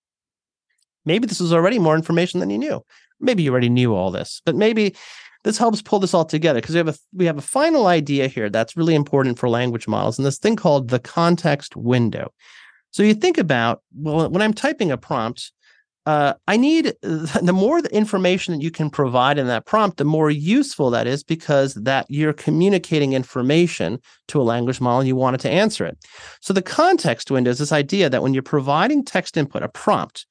[1.05, 2.81] Maybe this is already more information than you knew
[3.19, 4.95] maybe you already knew all this, but maybe
[5.43, 8.27] this helps pull this all together because we have a we have a final idea
[8.27, 12.31] here that's really important for language models and this thing called the context window.
[12.91, 15.51] So you think about well when I'm typing a prompt,
[16.05, 20.05] uh, I need the more the information that you can provide in that prompt, the
[20.05, 25.15] more useful that is because that you're communicating information to a language model and you
[25.15, 25.97] want it to answer it.
[26.41, 30.25] So the context window is this idea that when you're providing text input, a prompt,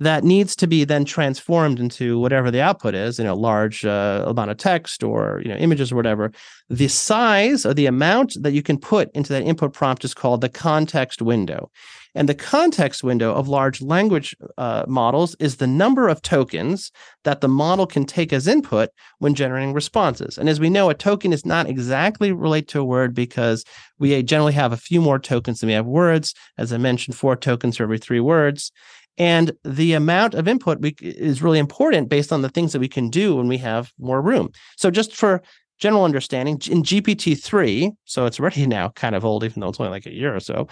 [0.00, 4.24] that needs to be then transformed into whatever the output is, you know, large uh,
[4.26, 6.32] amount of text or you know images or whatever.
[6.68, 10.40] The size or the amount that you can put into that input prompt is called
[10.40, 11.70] the context window.
[12.16, 16.92] And the context window of large language uh, models is the number of tokens
[17.24, 20.38] that the model can take as input when generating responses.
[20.38, 23.64] And as we know, a token is not exactly related to a word because
[23.98, 26.34] we generally have a few more tokens than we have words.
[26.56, 28.70] As I mentioned, four tokens for every three words.
[29.16, 32.88] And the amount of input we, is really important based on the things that we
[32.88, 34.50] can do when we have more room.
[34.76, 35.42] So, just for
[35.78, 39.90] general understanding, in GPT-3, so it's already now kind of old, even though it's only
[39.90, 40.68] like a year or so,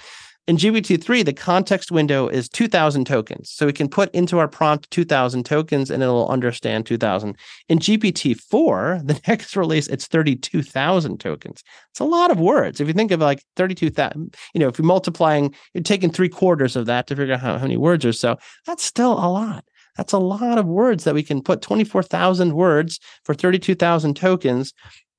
[0.49, 3.51] in GPT-3, the context window is 2,000 tokens.
[3.51, 7.37] So we can put into our prompt 2,000 tokens and it'll understand 2,000.
[7.69, 11.63] In GPT-4, the next release, it's 32,000 tokens.
[11.91, 12.81] It's a lot of words.
[12.81, 16.75] If you think of like 32,000, you know, if you're multiplying, you're taking three quarters
[16.75, 18.37] of that to figure out how, how many words or so,
[18.67, 19.65] that's still a lot.
[19.97, 24.73] That's a lot of words that we can put 24,000 words for 32,000 tokens.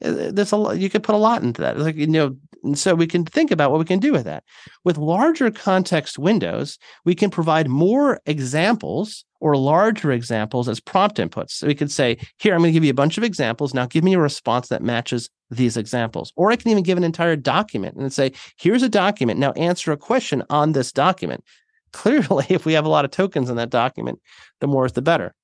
[0.04, 1.78] There's a lot, you could put a lot into that.
[1.80, 4.44] Like, you know, and so we can think about what we can do with that.
[4.84, 11.52] With larger context windows, we can provide more examples or larger examples as prompt inputs.
[11.52, 13.74] So we could say, here, I'm going to give you a bunch of examples.
[13.74, 16.32] Now give me a response that matches these examples.
[16.38, 19.40] Or I can even give an entire document and say, here's a document.
[19.40, 21.44] Now answer a question on this document.
[21.92, 24.22] Clearly, if we have a lot of tokens in that document,
[24.62, 25.36] the more is the better.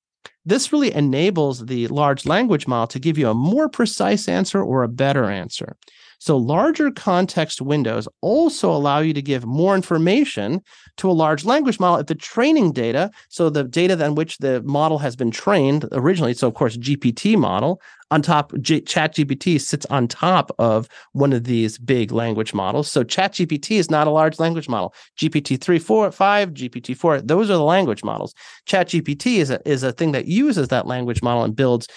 [0.44, 4.82] This really enables the large language model to give you a more precise answer or
[4.82, 5.76] a better answer.
[6.20, 10.60] So larger context windows also allow you to give more information
[10.98, 14.62] to a large language model if the training data, so the data on which the
[14.62, 19.86] model has been trained originally, so of course GPT model on top G- ChatGPT sits
[19.86, 22.90] on top of one of these big language models.
[22.90, 24.94] So ChatGPT is not a large language model.
[25.18, 28.34] GPT 3, 4, 5, GPT 4, those are the language models.
[28.66, 31.88] ChatGPT is a, is a thing that uses that language model and builds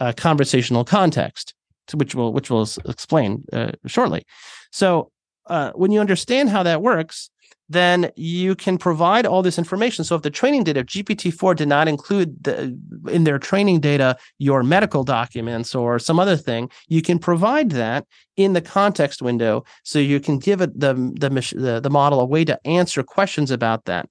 [0.00, 1.54] uh, conversational context
[1.94, 4.24] which we'll which we'll explain uh, shortly.
[4.70, 5.10] So
[5.46, 7.30] uh, when you understand how that works,
[7.68, 10.04] then you can provide all this information.
[10.04, 12.76] So if the training data, if GPT-4 did not include the,
[13.08, 18.06] in their training data your medical documents or some other thing, you can provide that
[18.36, 19.64] in the context window.
[19.84, 23.50] So you can give it the the the, the model a way to answer questions
[23.50, 24.08] about that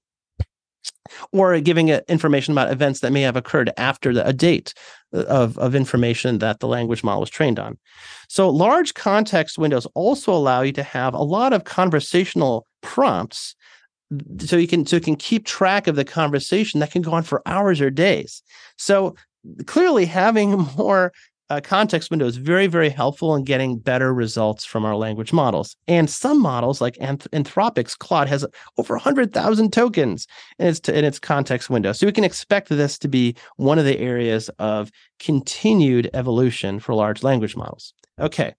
[1.31, 4.73] or giving information about events that may have occurred after the, a date
[5.13, 7.77] uh, of, of information that the language model was trained on.
[8.27, 13.55] So large context windows also allow you to have a lot of conversational prompts
[14.39, 17.23] so you can so you can keep track of the conversation that can go on
[17.23, 18.41] for hours or days.
[18.77, 19.15] So
[19.65, 21.13] clearly having more
[21.49, 25.75] uh, context window is very, very helpful in getting better results from our language models.
[25.87, 28.45] And some models, like Anth- Anthropic's Claude, has
[28.77, 30.27] over 100,000 tokens
[30.59, 31.91] in its, t- in its context window.
[31.91, 36.93] So we can expect this to be one of the areas of continued evolution for
[36.93, 37.93] large language models.
[38.19, 38.53] Okay.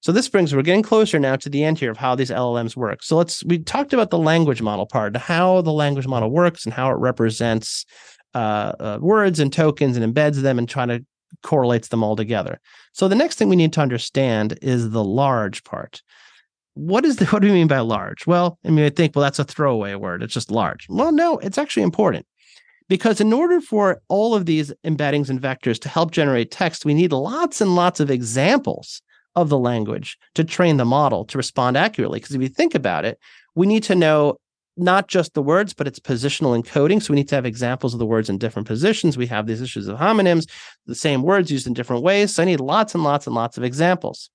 [0.00, 2.76] So this brings we're getting closer now to the end here of how these LLMs
[2.76, 3.02] work.
[3.02, 6.72] So let's we talked about the language model part, how the language model works and
[6.72, 7.84] how it represents
[8.32, 11.04] uh, uh, words and tokens and embeds them and trying to
[11.42, 12.60] correlates them all together.
[12.92, 16.02] So the next thing we need to understand is the large part.
[16.74, 18.26] What is the what do we mean by large?
[18.26, 20.22] Well, I mean I think well that's a throwaway word.
[20.22, 20.86] It's just large.
[20.88, 22.26] Well, no, it's actually important.
[22.88, 26.94] Because in order for all of these embeddings and vectors to help generate text, we
[26.94, 29.02] need lots and lots of examples
[29.36, 32.18] of the language to train the model to respond accurately.
[32.18, 33.18] Because if you think about it,
[33.54, 34.38] we need to know
[34.78, 37.02] not just the words, but its positional encoding.
[37.02, 39.16] So we need to have examples of the words in different positions.
[39.16, 40.48] We have these issues of homonyms,
[40.86, 42.34] the same words used in different ways.
[42.34, 44.30] So I need lots and lots and lots of examples.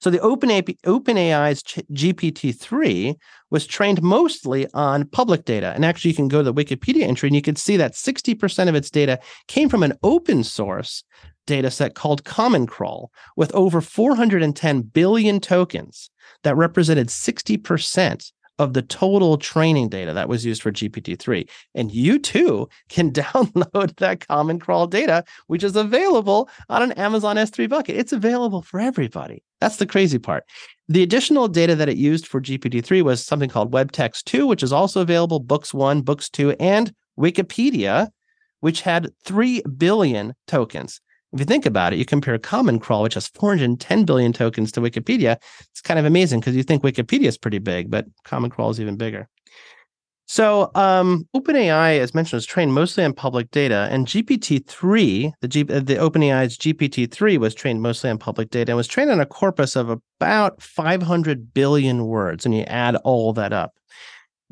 [0.00, 3.16] So the Open OpenAI's GPT-3
[3.50, 5.72] was trained mostly on public data.
[5.74, 8.68] And actually, you can go to the Wikipedia entry and you can see that 60%
[8.68, 9.18] of its data
[9.48, 11.04] came from an open source
[11.46, 16.10] data set called Common Crawl with over 410 billion tokens
[16.42, 21.48] that represented 60% of the total training data that was used for GPT-3.
[21.74, 27.36] And you too can download that Common Crawl data, which is available on an Amazon
[27.36, 27.96] S3 bucket.
[27.96, 29.42] It's available for everybody.
[29.60, 30.44] That's the crazy part.
[30.88, 34.72] The additional data that it used for GPT-3 was something called WebText 2, which is
[34.72, 38.08] also available, Books 1, Books 2, and Wikipedia,
[38.60, 41.00] which had 3 billion tokens.
[41.34, 44.80] If you think about it, you compare Common Crawl, which has 410 billion tokens, to
[44.80, 45.36] Wikipedia.
[45.70, 48.80] It's kind of amazing because you think Wikipedia is pretty big, but Common Crawl is
[48.80, 49.28] even bigger.
[50.26, 55.60] So, um, OpenAI, as mentioned, was trained mostly on public data, and GPT-3, the G-
[55.62, 59.26] uh, the OpenAI's GPT-3 was trained mostly on public data and was trained on a
[59.26, 63.74] corpus of about 500 billion words, and you add all that up.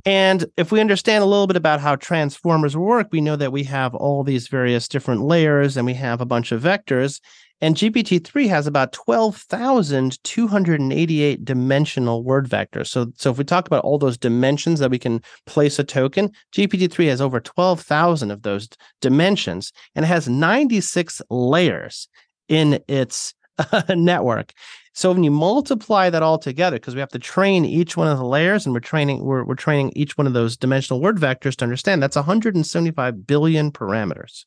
[0.04, 3.62] And if we understand a little bit about how transformers work, we know that we
[3.64, 7.20] have all these various different layers and we have a bunch of vectors.
[7.60, 12.88] And GPT-3 has about 12,288 dimensional word vectors.
[12.88, 16.32] So, so if we talk about all those dimensions that we can place a token,
[16.52, 18.68] GPT-3 has over 12,000 of those
[19.00, 22.08] dimensions and has 96 layers
[22.48, 24.52] in its uh, network.
[24.94, 28.18] So when you multiply that all together, because we have to train each one of
[28.18, 31.56] the layers, and we're training we're, we're training each one of those dimensional word vectors
[31.56, 34.44] to understand that's 175 billion parameters.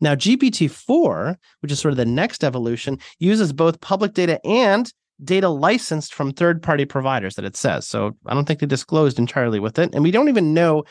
[0.00, 5.48] Now GPT-4, which is sort of the next evolution, uses both public data and data
[5.48, 7.86] licensed from third-party providers that it says.
[7.86, 10.84] So I don't think they disclosed entirely with it, and we don't even know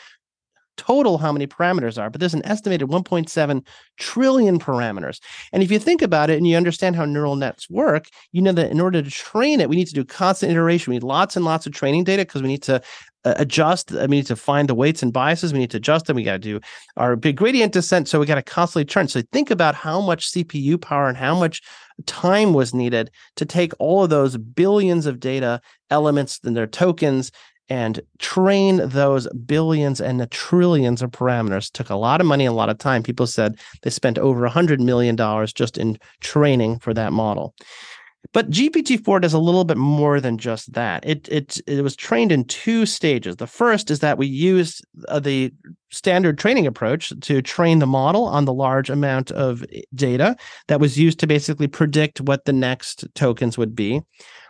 [0.76, 3.66] total how many parameters are, but there's an estimated 1.7
[3.98, 5.20] trillion parameters.
[5.52, 8.52] And if you think about it and you understand how neural nets work, you know
[8.52, 10.90] that in order to train it, we need to do constant iteration.
[10.90, 12.82] We need lots and lots of training data because we need to
[13.24, 13.90] uh, adjust.
[13.90, 15.52] We need to find the weights and biases.
[15.52, 16.16] We need to adjust them.
[16.16, 16.60] We got to do
[16.96, 18.08] our big gradient descent.
[18.08, 19.08] So we got to constantly turn.
[19.08, 21.60] So think about how much CPU power and how much
[22.06, 25.60] time was needed to take all of those billions of data
[25.90, 27.32] elements and their tokens
[27.68, 32.52] and train those billions and the trillions of parameters took a lot of money a
[32.52, 36.78] lot of time people said they spent over a hundred million dollars just in training
[36.78, 37.54] for that model
[38.32, 41.04] but GPT-4 does a little bit more than just that.
[41.06, 43.36] It it it was trained in two stages.
[43.36, 45.52] The first is that we used uh, the
[45.90, 50.36] standard training approach to train the model on the large amount of eh, data
[50.68, 54.02] that was used to basically predict what the next tokens would be.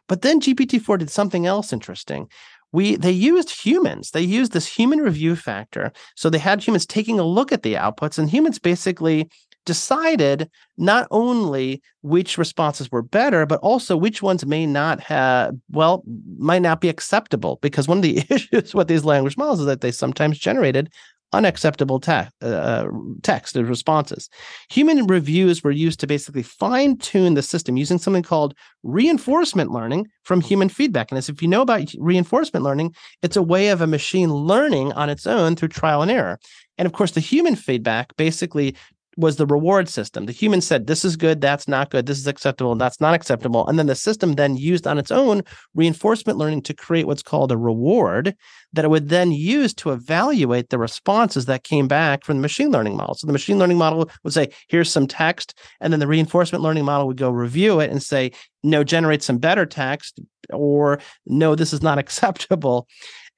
[0.09, 2.29] But then GPT-4 did something else interesting
[2.73, 4.11] we they used humans.
[4.11, 5.93] They used this human review factor.
[6.15, 9.29] So they had humans taking a look at the outputs and humans basically
[9.65, 10.49] decided
[10.79, 16.05] not only which responses were better but also which ones may not have well
[16.39, 19.81] might not be acceptable because one of the issues with these language models is that
[19.81, 20.89] they sometimes generated
[21.33, 22.87] unacceptable te- uh,
[23.23, 24.29] text and responses.
[24.71, 30.07] Human reviews were used to basically fine tune the system using something called reinforcement learning
[30.25, 31.11] from human feedback.
[31.11, 34.93] And as if you know about reinforcement learning, it's a way of a machine learning
[34.93, 36.39] on its own through trial and error.
[36.79, 38.77] And of course, the human feedback basically
[39.17, 40.27] was the reward system.
[40.27, 43.67] The human said, this is good, that's not good, this is acceptable, that's not acceptable.
[43.67, 45.43] And then the system then used on its own
[45.75, 48.35] reinforcement learning to create what's called a reward
[48.75, 52.71] that it would then use to evaluate the responses that came back from the machine
[52.71, 53.15] learning model.
[53.15, 55.55] So the machine learning model would say, here's some text.
[55.81, 59.39] And then the reinforcement learning model would go review it and say, no, generate some
[59.39, 60.21] better text,
[60.53, 62.87] or no, this is not acceptable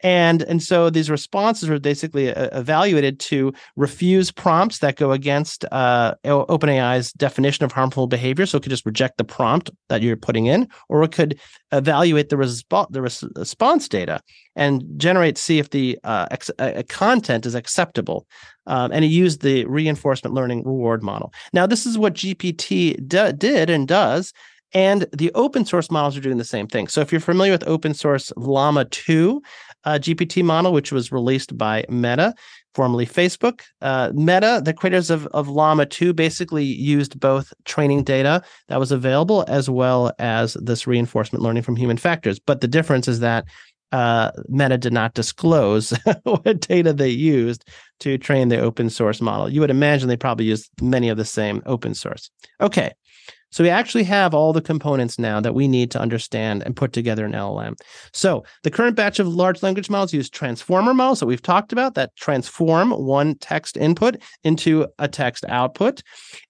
[0.00, 5.64] and and so these responses were basically uh, evaluated to refuse prompts that go against
[5.72, 8.46] uh, OpenAI's definition of harmful behavior.
[8.46, 11.38] So it could just reject the prompt that you're putting in, or it could
[11.72, 14.20] evaluate the, resp- the res- response data
[14.56, 18.26] and generate see if the uh, ex- uh, content is acceptable.
[18.66, 21.32] Um, and it used the reinforcement learning reward model.
[21.52, 24.32] Now, this is what GPT d- did and does.
[24.74, 26.88] And the open source models are doing the same thing.
[26.88, 29.40] So if you're familiar with open source Llama 2,
[29.84, 32.34] uh, GPT model, which was released by Meta,
[32.74, 33.62] formerly Facebook.
[33.80, 38.92] Uh, Meta, the creators of, of Llama 2, basically used both training data that was
[38.92, 42.38] available as well as this reinforcement learning from human factors.
[42.38, 43.44] But the difference is that
[43.92, 45.90] uh, Meta did not disclose
[46.24, 47.64] what data they used
[48.00, 49.48] to train the open source model.
[49.48, 52.30] You would imagine they probably used many of the same open source.
[52.60, 52.92] Okay,
[53.50, 56.92] So we actually have all the components now that we need to understand and put
[56.92, 57.78] together an LLM.
[58.12, 61.94] So the current batch of large language models use transformer models that we've talked about
[61.94, 66.02] that transform one text input into a text output.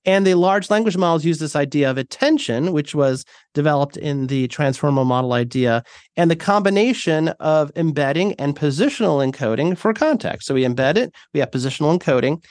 [0.04, 3.24] And the large language models use this idea of attention, which was
[3.54, 5.82] developed in the transformer model idea,
[6.16, 10.46] and the combination of embedding and positional encoding for context.
[10.46, 12.42] So we embed it, we have positional encoding.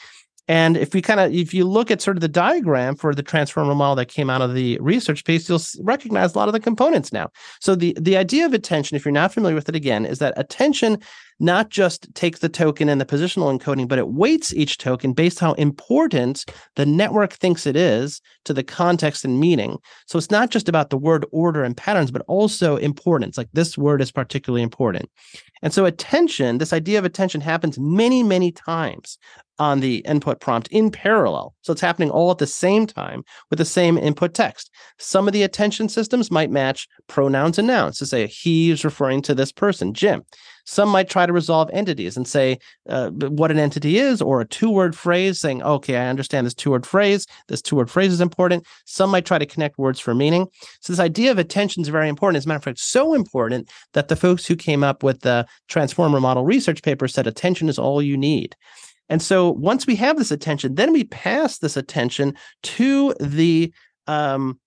[0.47, 3.23] And if we kind of, if you look at sort of the diagram for the
[3.23, 6.59] transformer model that came out of the research piece, you'll recognize a lot of the
[6.59, 7.29] components now.
[7.59, 10.33] So the the idea of attention, if you're not familiar with it again, is that
[10.37, 10.99] attention
[11.39, 15.39] not just takes the token and the positional encoding, but it weights each token based
[15.39, 19.77] how important the network thinks it is to the context and meaning.
[20.07, 23.37] So it's not just about the word order and patterns, but also importance.
[23.37, 25.09] Like this word is particularly important.
[25.61, 29.17] And so attention, this idea of attention happens many, many times
[29.59, 31.55] on the input prompt in parallel.
[31.61, 34.69] So it's happening all at the same time with the same input text.
[34.99, 39.23] Some of the attention systems might match pronouns and nouns to say he is referring
[39.23, 40.23] to this person, Jim.
[40.67, 42.59] Some might try to resolve entities and say
[42.89, 46.53] uh, what an entity is, or a two word phrase saying, okay, I understand this
[46.53, 47.25] two word phrase.
[47.47, 48.65] This two word phrase is important.
[48.85, 50.47] Some might try to connect words for meaning.
[50.81, 52.37] So, this idea of attention is very important.
[52.37, 55.47] As a matter of fact, so important that the folks who came up with the
[55.69, 58.53] transformer model research paper said attention is all you need.
[59.07, 63.71] And so once we have this attention, then we pass this attention to the
[64.05, 64.59] um,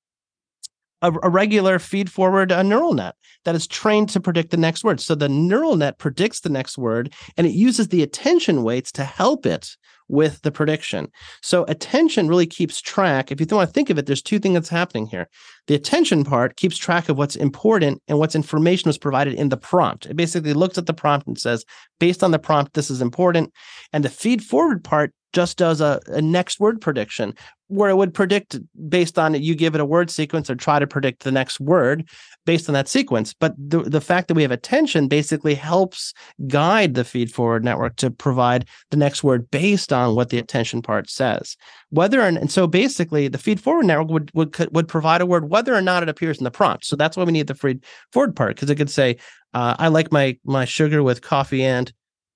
[1.03, 4.85] a, a regular feed forward a neural net that is trained to predict the next
[4.85, 5.01] word.
[5.01, 9.05] So the neural net predicts the next word and it uses the attention weights to
[9.05, 9.77] help it
[10.11, 11.09] with the prediction.
[11.41, 13.31] So attention really keeps track.
[13.31, 15.29] If you want to think of it, there's two things that's happening here.
[15.69, 19.57] The attention part keeps track of what's important and what's information was provided in the
[19.57, 20.07] prompt.
[20.07, 21.65] It basically looks at the prompt and says,
[22.01, 23.53] based on the prompt, this is important.
[23.93, 27.35] And the feed forward part just does a, a next word prediction
[27.71, 28.59] where it would predict
[28.89, 32.09] based on you give it a word sequence or try to predict the next word
[32.45, 33.33] based on that sequence.
[33.33, 36.13] But the, the fact that we have attention basically helps
[36.49, 40.83] guide the feed forward network to provide the next word based on what the attention
[40.83, 41.57] part says.
[41.91, 45.49] Whether and, and so basically the feed forward network would, would would provide a word
[45.49, 46.85] whether or not it appears in the prompt.
[46.85, 49.17] So that's why we need the feed forward part because it could say,
[49.55, 51.93] uh, "I like my my sugar with coffee and."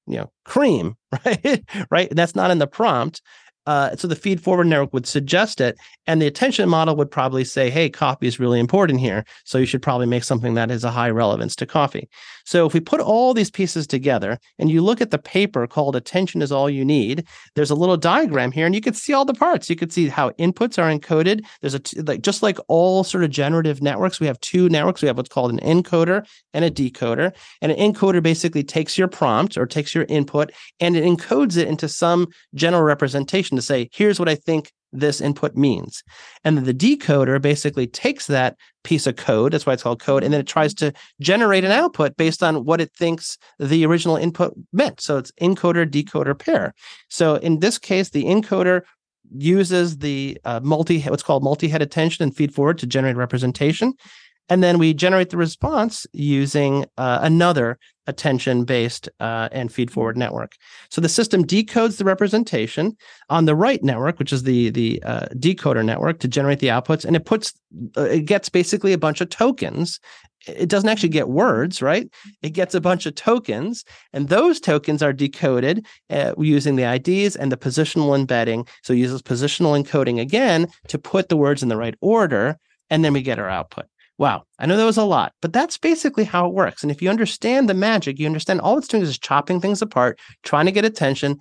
[0.06, 1.64] You know cream right?
[1.90, 2.08] Right?
[2.08, 3.22] And that's not in the prompt.
[3.66, 7.44] Uh, so the feed forward network would suggest it, and the attention model would probably
[7.44, 10.84] say, "Hey, coffee is really important here, so you should probably make something that has
[10.84, 12.08] a high relevance to coffee."
[12.44, 15.96] So if we put all these pieces together, and you look at the paper called
[15.96, 19.24] "Attention is All You Need," there's a little diagram here, and you can see all
[19.24, 19.70] the parts.
[19.70, 21.44] You can see how inputs are encoded.
[21.60, 25.02] There's a t- like just like all sort of generative networks, we have two networks.
[25.02, 29.08] We have what's called an encoder and a decoder, and an encoder basically takes your
[29.08, 33.88] prompt or takes your input and it encodes it into some general representation to say,
[33.92, 36.02] here's what I think this input means.
[36.44, 40.22] And then the decoder basically takes that piece of code, that's why it's called code,
[40.22, 44.16] and then it tries to generate an output based on what it thinks the original
[44.16, 45.00] input meant.
[45.00, 46.74] So it's encoder decoder pair.
[47.08, 48.82] So in this case, the encoder
[49.36, 53.94] uses the uh, multi what's called multi-head attention and feed forward to generate representation
[54.48, 59.94] and then we generate the response using uh, another attention based uh, and feed mm-hmm.
[59.94, 60.52] forward network.
[60.90, 62.96] So the system decodes the representation
[63.30, 67.04] on the right network, which is the the uh, decoder network, to generate the outputs,
[67.04, 67.52] and it puts
[67.96, 70.00] uh, it gets basically a bunch of tokens.
[70.46, 72.06] It doesn't actually get words, right?
[72.42, 73.82] It gets a bunch of tokens,
[74.12, 78.66] and those tokens are decoded uh, using the IDs and the positional embedding.
[78.82, 82.58] So it uses positional encoding again to put the words in the right order,
[82.90, 83.86] and then we get our output.
[84.16, 86.82] Wow, I know that was a lot, but that's basically how it works.
[86.82, 90.20] And if you understand the magic, you understand all it's doing is chopping things apart,
[90.44, 91.40] trying to get attention,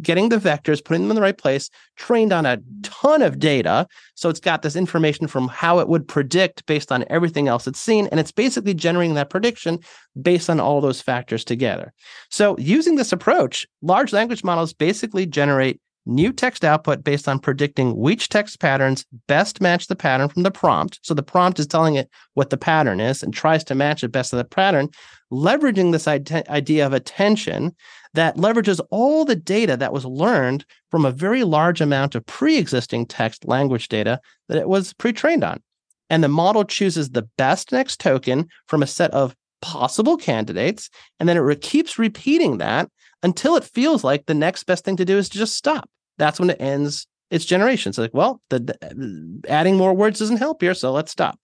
[0.00, 3.86] getting the vectors, putting them in the right place, trained on a ton of data.
[4.14, 7.80] So it's got this information from how it would predict based on everything else it's
[7.80, 8.06] seen.
[8.08, 9.78] And it's basically generating that prediction
[10.20, 11.92] based on all those factors together.
[12.30, 17.96] So using this approach, large language models basically generate new text output based on predicting
[17.96, 21.00] which text patterns best match the pattern from the prompt.
[21.02, 24.12] So the prompt is telling it what the pattern is and tries to match it
[24.12, 24.88] best to the pattern,
[25.32, 27.74] leveraging this idea of attention
[28.14, 32.56] that leverages all the data that was learned from a very large amount of pre
[32.56, 35.60] existing text language data that it was pre trained on.
[36.08, 40.88] And the model chooses the best next token from a set of possible candidates.
[41.18, 42.88] And then it re- keeps repeating that
[43.24, 46.40] until it feels like the next best thing to do is to just stop that's
[46.40, 47.90] when it ends its generation.
[47.90, 51.38] It's like, well, the, the adding more words doesn't help here, so let's stop.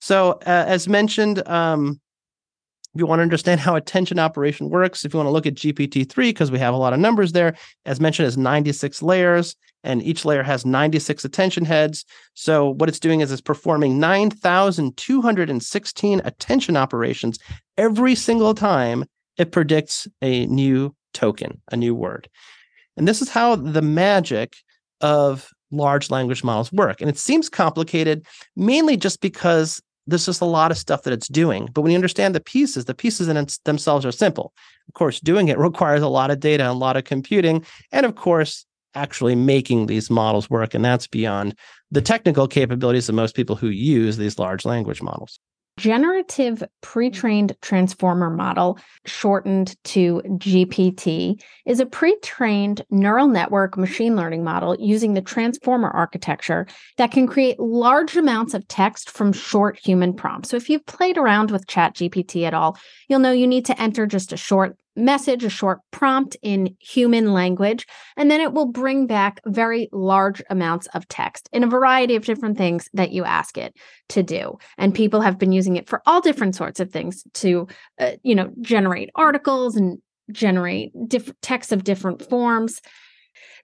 [0.00, 2.00] So uh, as mentioned, um,
[2.94, 5.54] if you want to understand how attention operation works, if you want to look at
[5.54, 7.54] GPT-3, because we have a lot of numbers there,
[7.86, 9.54] as mentioned, is 96 layers,
[9.84, 12.04] and each layer has 96 attention heads.
[12.34, 17.38] So what it's doing is it's performing 9,216 attention operations
[17.78, 19.04] every single time
[19.36, 22.28] it predicts a new token, a new word.
[23.00, 24.56] And this is how the magic
[25.00, 27.00] of large language models work.
[27.00, 28.26] And it seems complicated
[28.56, 31.70] mainly just because there's just a lot of stuff that it's doing.
[31.72, 34.52] But when you understand the pieces, the pieces in themselves are simple.
[34.86, 37.64] Of course, doing it requires a lot of data and a lot of computing.
[37.90, 40.74] And of course, actually making these models work.
[40.74, 41.54] And that's beyond
[41.90, 45.40] the technical capabilities of most people who use these large language models
[45.80, 54.76] generative pre-trained transformer model shortened to gpt is a pre-trained neural network machine learning model
[54.78, 56.66] using the transformer architecture
[56.98, 60.50] that can create large amounts of text from short human prompts.
[60.50, 62.76] So if you've played around with chat gpt at all
[63.08, 67.32] you'll know you need to enter just a short message, a short prompt in human
[67.32, 67.86] language,
[68.16, 72.24] and then it will bring back very large amounts of text in a variety of
[72.24, 73.74] different things that you ask it
[74.10, 74.58] to do.
[74.78, 77.66] And people have been using it for all different sorts of things to,
[77.98, 79.98] uh, you know, generate articles and
[80.32, 82.80] generate different texts of different forms.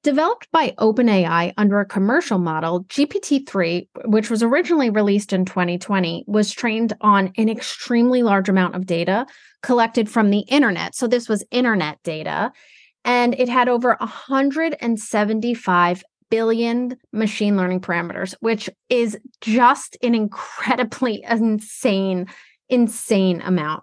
[0.07, 6.23] Developed by OpenAI under a commercial model, GPT 3, which was originally released in 2020,
[6.29, 9.27] was trained on an extremely large amount of data
[9.65, 10.95] collected from the internet.
[10.95, 12.53] So this was internet data.
[13.05, 22.29] And it had over 175 billion machine learning parameters, which is just an incredibly insane,
[22.69, 23.83] insane amount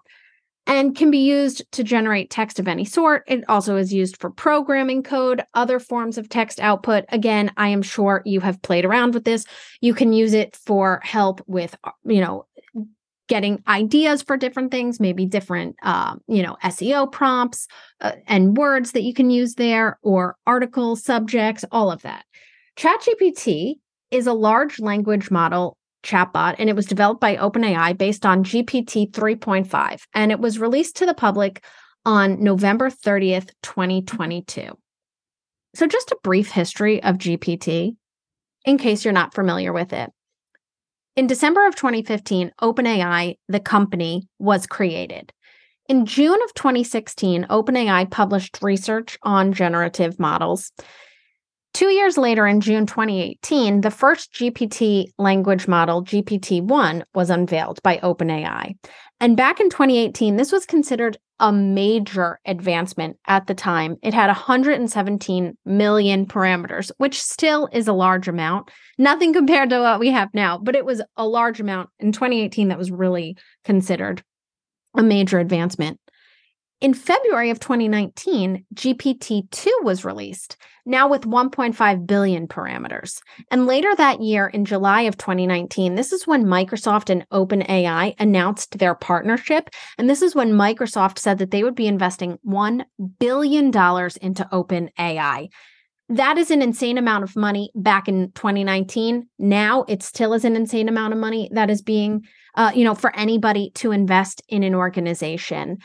[0.66, 3.24] and can be used to generate text of any sort.
[3.26, 7.04] It also is used for programming code, other forms of text output.
[7.10, 9.44] Again, I am sure you have played around with this.
[9.80, 12.46] You can use it for help with, you know,
[13.26, 17.66] getting ideas for different things, maybe different, uh, you know, SEO prompts
[18.00, 22.24] uh, and words that you can use there, or article subjects, all of that.
[22.76, 23.76] ChatGPT
[24.10, 29.10] is a large language model chatbot, and it was developed by OpenAI based on GPT
[29.10, 31.64] 3.5, and it was released to the public
[32.04, 34.78] on November 30th, 2022.
[35.74, 37.96] So, just a brief history of GPT
[38.64, 40.10] in case you're not familiar with it.
[41.16, 45.32] In December of 2015, OpenAI, the company, was created.
[45.88, 50.72] In June of 2016, OpenAI published research on generative models.
[51.74, 57.82] Two years later, in June 2018, the first GPT language model, GPT 1, was unveiled
[57.82, 58.76] by OpenAI.
[59.18, 63.96] And back in 2018, this was considered a major advancement at the time.
[64.02, 68.70] It had 117 million parameters, which still is a large amount.
[68.96, 71.90] Nothing compared to what we have now, but it was a large amount.
[71.98, 74.22] In 2018, that was really considered
[74.96, 75.98] a major advancement.
[76.84, 83.22] In February of 2019, GPT 2 was released, now with 1.5 billion parameters.
[83.50, 88.78] And later that year, in July of 2019, this is when Microsoft and OpenAI announced
[88.78, 89.70] their partnership.
[89.96, 92.84] And this is when Microsoft said that they would be investing $1
[93.18, 95.48] billion into OpenAI.
[96.10, 99.26] That is an insane amount of money back in 2019.
[99.38, 102.26] Now it still is an insane amount of money that is being,
[102.56, 105.78] uh, you know, for anybody to invest in an organization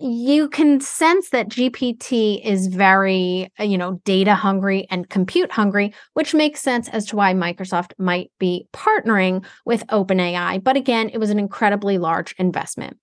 [0.00, 5.92] you can sense that GPT is very, uh, you know, data hungry and compute hungry,
[6.14, 10.64] which makes sense as to why Microsoft might be partnering with OpenAI.
[10.64, 12.96] But again, it was an incredibly large investment.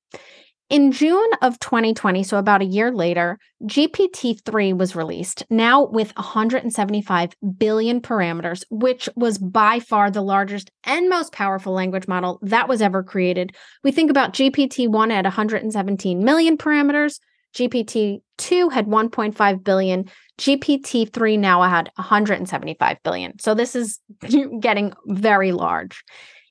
[0.70, 6.13] In June of 2020, so about a year later, GPT 3 was released, now with
[6.18, 12.68] 175 billion parameters, which was by far the largest and most powerful language model that
[12.68, 13.55] was ever created.
[13.82, 17.20] We think about GPT 1 at 117 million parameters,
[17.57, 20.05] GPT 2 had 1.5 billion,
[20.38, 23.39] GPT 3 now had 175 billion.
[23.39, 23.99] So this is
[24.59, 26.03] getting very large.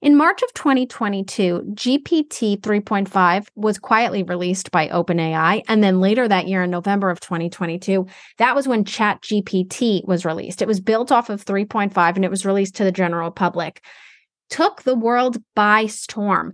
[0.03, 5.63] In March of 2022, GPT 3.5 was quietly released by OpenAI.
[5.69, 10.61] And then later that year, in November of 2022, that was when ChatGPT was released.
[10.61, 13.83] It was built off of 3.5 and it was released to the general public.
[14.51, 16.53] Took the world by storm.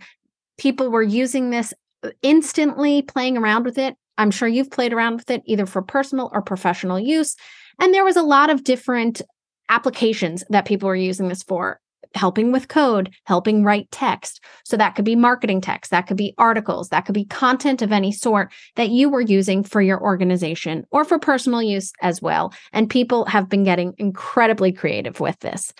[0.57, 1.75] People were using this
[2.23, 3.97] instantly, playing around with it.
[4.19, 7.35] I'm sure you've played around with it either for personal or professional use.
[7.81, 9.21] And there was a lot of different
[9.69, 11.81] applications that people were using this for
[12.15, 14.43] helping with code, helping write text.
[14.65, 17.93] So that could be marketing text, that could be articles, that could be content of
[17.93, 22.53] any sort that you were using for your organization or for personal use as well.
[22.73, 25.73] And people have been getting incredibly creative with this.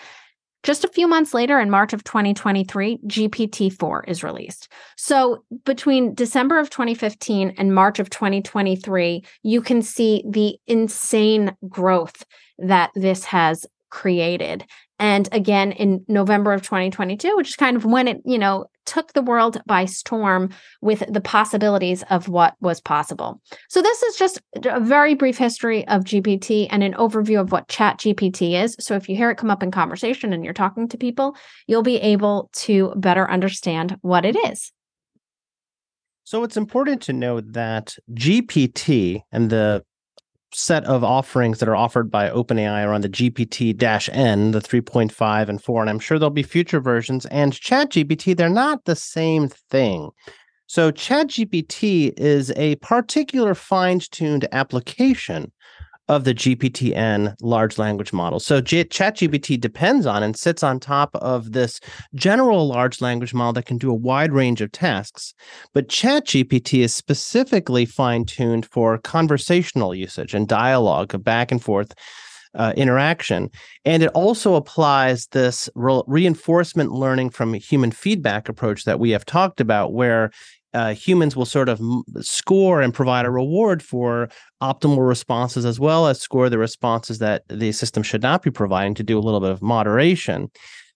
[0.63, 4.69] Just a few months later, in March of 2023, GPT 4 is released.
[4.95, 12.23] So between December of 2015 and March of 2023, you can see the insane growth
[12.59, 14.65] that this has created.
[15.03, 19.11] And again, in November of 2022, which is kind of when it, you know, took
[19.11, 20.51] the world by storm
[20.81, 23.41] with the possibilities of what was possible.
[23.67, 27.67] So, this is just a very brief history of GPT and an overview of what
[27.67, 28.77] Chat GPT is.
[28.79, 31.35] So, if you hear it come up in conversation and you're talking to people,
[31.67, 34.71] you'll be able to better understand what it is.
[36.23, 39.83] So, it's important to note that GPT and the
[40.55, 45.61] set of offerings that are offered by OpenAI are on the GPT-N, the 3.5 and
[45.63, 47.25] 4, and I'm sure there'll be future versions.
[47.27, 50.09] And ChatGPT, they're not the same thing.
[50.67, 55.51] So ChatGPT is a particular fine-tuned application
[56.09, 58.39] of the GPT-N large language model.
[58.39, 61.79] So G- ChatGPT depends on and sits on top of this
[62.13, 65.33] general large language model that can do a wide range of tasks.
[65.73, 71.93] But ChatGPT is specifically fine-tuned for conversational usage and dialogue, back and forth
[72.55, 73.49] uh, interaction.
[73.85, 79.25] And it also applies this re- reinforcement learning from human feedback approach that we have
[79.25, 80.31] talked about, where
[80.73, 81.81] uh, humans will sort of
[82.21, 84.29] score and provide a reward for
[84.61, 88.93] optimal responses as well as score the responses that the system should not be providing
[88.95, 90.49] to do a little bit of moderation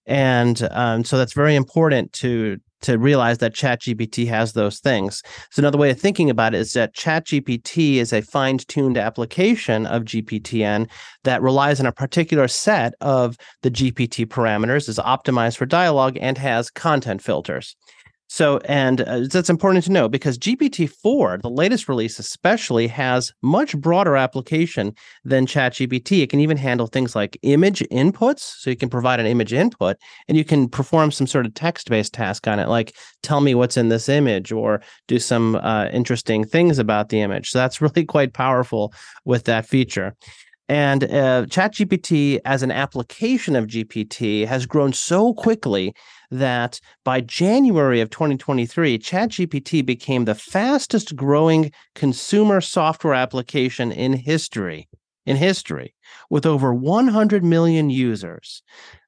[0.07, 5.23] and um, so that's very important to to realize that ChatGPT has those things.
[5.51, 10.03] So another way of thinking about it is that ChatGPT is a fine-tuned application of
[10.03, 10.88] GPTN
[11.23, 16.38] that relies on a particular set of the GPT parameters, is optimized for dialogue, and
[16.38, 17.75] has content filters.
[18.30, 23.78] So, and uh, that's important to know because GPT-4, the latest release especially, has much
[23.78, 26.21] broader application than ChatGPT.
[26.21, 28.39] It can even handle things like image inputs.
[28.39, 29.95] So you can provide an image input
[30.28, 33.78] and you can perform some sort of text-based task on it, like tell me what's
[33.78, 37.51] in this image or do some uh, interesting things about the image.
[37.51, 40.15] So that's really quite powerful with that feature.
[40.69, 45.93] And uh, ChatGPT, as an application of GPT, has grown so quickly
[46.32, 54.88] that by January of 2023, ChatGPT became the fastest growing consumer software application in history.
[55.25, 55.93] In history,
[56.30, 58.63] with over 100 million users,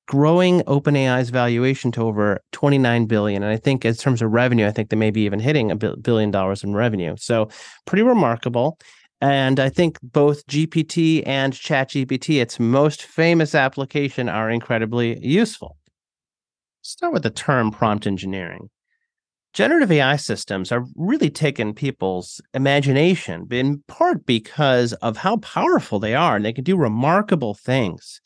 [0.09, 3.41] growing OpenAI's valuation to over 29 billion.
[3.41, 5.75] And I think, in terms of revenue, I think they may be even hitting a
[5.75, 7.15] billion dollars in revenue.
[7.17, 7.49] So,
[7.85, 8.77] pretty remarkable.
[9.21, 15.77] And I think both GPT and ChatGPT, its most famous application, are incredibly useful.
[16.81, 18.69] Start with the term prompt engineering.
[19.53, 26.13] Generative AI systems are really taking people's imagination, in part because of how powerful they
[26.13, 28.21] are, and they can do remarkable things.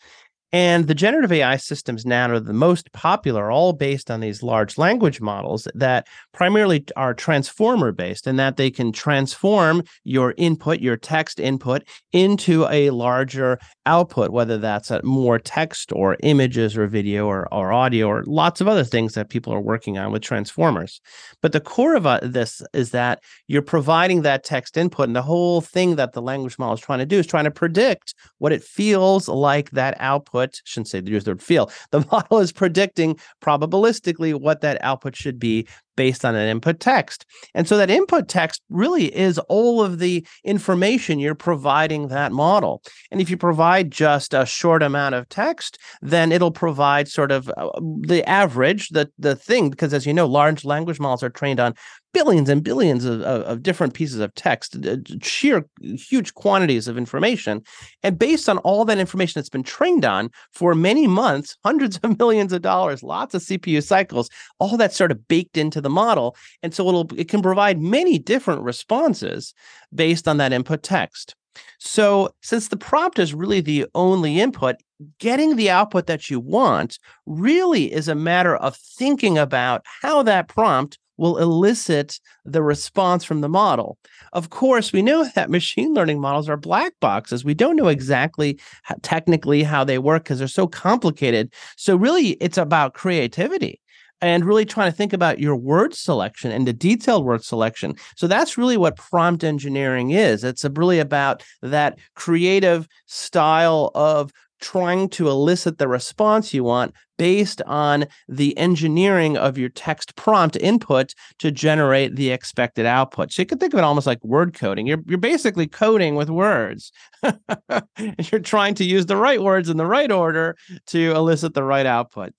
[0.54, 4.78] And the generative AI systems now are the most popular, all based on these large
[4.78, 10.96] language models that primarily are transformer based, and that they can transform your input, your
[10.96, 17.52] text input, into a larger output, whether that's more text or images or video or,
[17.52, 21.02] or audio or lots of other things that people are working on with transformers.
[21.42, 25.24] But the core of uh, this is that you're providing that text input, and the
[25.24, 28.54] whole thing that the language model is trying to do is trying to predict what
[28.54, 31.72] it feels like that output output, shouldn't say the use the word feel.
[31.92, 37.26] The model is predicting probabilistically what that output should be based on an input text.
[37.54, 42.82] And so that input text really is all of the information you're providing that model.
[43.12, 47.50] And if you provide just a short amount of text, then it'll provide sort of
[47.58, 47.70] uh,
[48.02, 51.76] the average, the the thing because as you know large language models are trained on
[52.14, 54.78] billions and billions of, of, of, different pieces of text,
[55.22, 57.62] sheer huge quantities of information.
[58.04, 62.18] And based on all that information that's been trained on for many months, hundreds of
[62.20, 64.30] millions of dollars, lots of CPU cycles,
[64.60, 66.36] all that sort of baked into the model.
[66.62, 69.54] And so it'll it can provide many different responses
[69.94, 71.36] based on that input text.
[71.80, 74.78] So, since the prompt is really the only input,
[75.20, 80.48] getting the output that you want really is a matter of thinking about how that
[80.48, 84.00] prompt will elicit the response from the model.
[84.32, 87.46] Of course, we know that machine learning models are black boxes.
[87.46, 91.54] We don't know exactly how, technically how they work because they're so complicated.
[91.78, 93.80] So, really, it's about creativity
[94.24, 97.94] and really trying to think about your word selection and the detailed word selection.
[98.16, 100.46] So that's really what prompt engineering is.
[100.46, 107.62] It's really about that creative style of trying to elicit the response you want based
[107.64, 113.34] on the engineering of your text prompt input to generate the expected output.
[113.34, 114.88] So you could think of it almost like word coding.
[114.88, 116.94] You're you're basically coding with words.
[118.32, 120.56] you're trying to use the right words in the right order
[120.88, 122.34] to elicit the right output.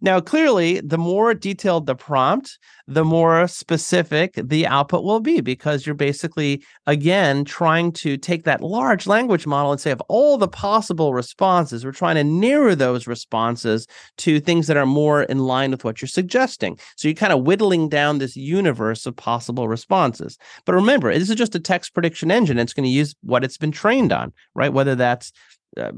[0.00, 5.86] Now, clearly, the more detailed the prompt, the more specific the output will be because
[5.86, 10.48] you're basically, again, trying to take that large language model and say, of all the
[10.48, 13.86] possible responses, we're trying to narrow those responses
[14.18, 16.78] to things that are more in line with what you're suggesting.
[16.96, 20.38] So you're kind of whittling down this universe of possible responses.
[20.64, 22.58] But remember, this is just a text prediction engine.
[22.58, 24.72] It's going to use what it's been trained on, right?
[24.72, 25.32] Whether that's
[25.76, 25.92] uh,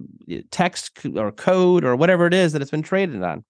[0.51, 3.45] text or code or whatever it is that it's been trained on.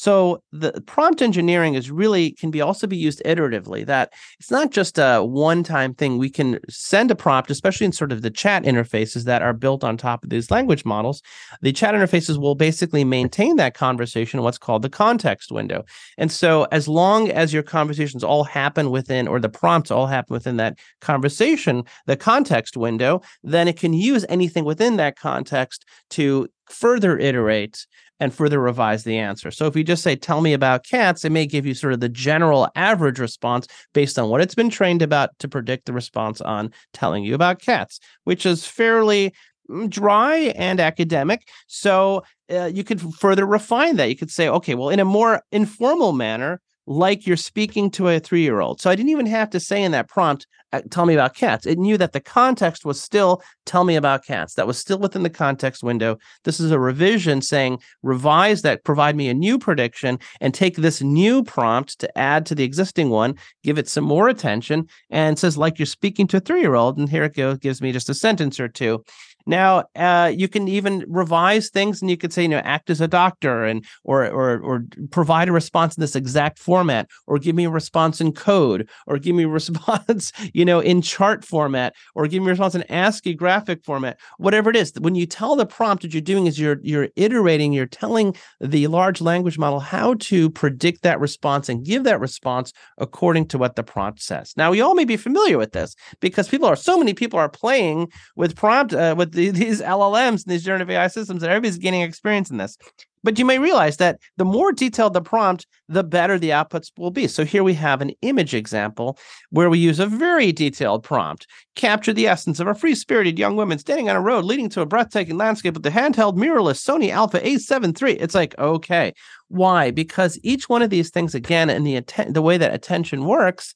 [0.00, 3.84] So the prompt engineering is really can be also be used iteratively.
[3.84, 6.16] That it's not just a one-time thing.
[6.16, 9.84] We can send a prompt, especially in sort of the chat interfaces that are built
[9.84, 11.20] on top of these language models.
[11.60, 15.84] The chat interfaces will basically maintain that conversation in what's called the context window.
[16.16, 20.32] And so as long as your conversations all happen within or the prompts all happen
[20.32, 25.84] within that conversation, the context window, then it can use anything within that context
[26.16, 27.86] to further iterate
[28.20, 29.50] and further revise the answer.
[29.50, 32.00] So if you just say, tell me about cats, it may give you sort of
[32.00, 36.40] the general average response based on what it's been trained about to predict the response
[36.40, 39.32] on telling you about cats, which is fairly
[39.68, 41.48] mm, dry and academic.
[41.66, 44.10] So uh, you could further refine that.
[44.10, 46.60] You could say, okay, well, in a more informal manner,
[46.90, 48.80] like you're speaking to a three year old.
[48.80, 51.64] So I didn't even have to say in that prompt, uh, tell me about cats.
[51.64, 54.54] It knew that the context was still tell me about cats.
[54.54, 56.18] That was still within the context window.
[56.42, 61.00] This is a revision saying revise that, provide me a new prediction, and take this
[61.00, 65.56] new prompt to add to the existing one, give it some more attention, and says,
[65.56, 66.98] like you're speaking to a three year old.
[66.98, 69.04] And here it goes, gives me just a sentence or two.
[69.50, 73.00] Now, uh, you can even revise things, and you could say, you know, act as
[73.00, 77.56] a doctor, and or or or provide a response in this exact format, or give
[77.56, 81.94] me a response in code, or give me a response, you know, in chart format,
[82.14, 84.92] or give me a response in ASCII graphic format, whatever it is.
[85.00, 88.86] When you tell the prompt, what you're doing is you're you're iterating, you're telling the
[88.86, 93.74] large language model how to predict that response and give that response according to what
[93.74, 94.54] the prompt says.
[94.56, 97.48] Now, we all may be familiar with this because people are so many people are
[97.48, 102.02] playing with prompt uh, with these LLMs and these generative AI systems, and everybody's gaining
[102.02, 102.76] experience in this.
[103.22, 107.10] But you may realize that the more detailed the prompt, the better the outputs will
[107.10, 107.26] be.
[107.26, 109.18] So here we have an image example
[109.50, 111.46] where we use a very detailed prompt.
[111.74, 114.86] Capture the essence of a free-spirited young woman standing on a road leading to a
[114.86, 118.18] breathtaking landscape with the handheld mirrorless Sony Alpha A7 III.
[118.18, 119.12] It's like, okay.
[119.48, 119.90] Why?
[119.90, 123.74] Because each one of these things, again, and the the way that attention works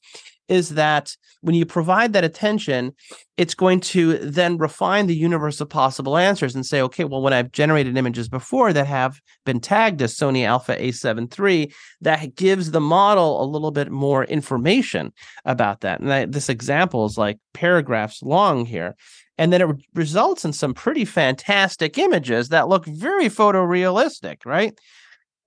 [0.49, 2.93] is that when you provide that attention,
[3.37, 7.33] it's going to then refine the universe of possible answers and say, okay, well, when
[7.33, 11.73] I've generated images before that have been tagged as Sony Alpha A7 III,
[12.03, 15.13] that gives the model a little bit more information
[15.45, 16.01] about that.
[16.01, 18.95] And I, this example is like paragraphs long here.
[19.37, 24.79] And then it results in some pretty fantastic images that look very photorealistic, right?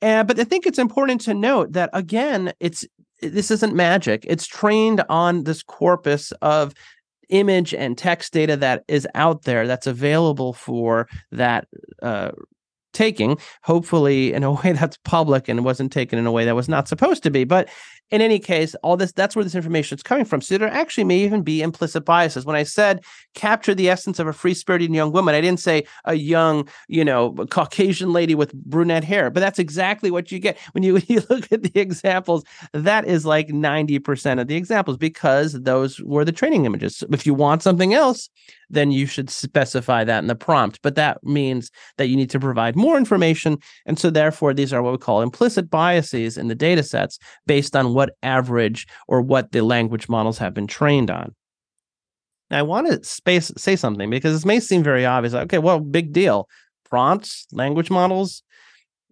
[0.01, 2.85] And, but I think it's important to note that again, it's
[3.21, 4.25] this isn't magic.
[4.27, 6.73] It's trained on this corpus of
[7.29, 11.67] image and text data that is out there that's available for that
[12.01, 12.31] uh,
[12.97, 16.67] taking, hopefully in a way that's public and wasn't taken in a way that was
[16.67, 17.43] not supposed to be.
[17.43, 17.69] But
[18.09, 20.41] in any case, all this that's where this information is coming from.
[20.41, 22.45] So there actually may even be implicit biases.
[22.45, 26.15] When I said capture the essence of a free-spirited young woman, I didn't say a
[26.15, 30.83] young, you know, Caucasian lady with brunette hair, but that's exactly what you get when
[30.83, 32.43] you, when you look at the examples.
[32.73, 37.03] That is like 90% of the examples because those were the training images.
[37.11, 38.29] If you want something else,
[38.69, 40.79] then you should specify that in the prompt.
[40.81, 43.57] But that means that you need to provide more information.
[43.85, 47.75] And so therefore, these are what we call implicit biases in the data sets based
[47.75, 51.33] on what average or what the language models have been trained on.
[52.49, 55.33] Now, I want to space say something because this may seem very obvious.
[55.33, 56.47] Okay, well, big deal.
[56.89, 58.43] Prompts, language models.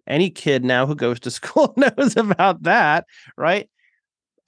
[0.06, 3.04] Any kid now who goes to school knows about that,
[3.36, 3.68] right?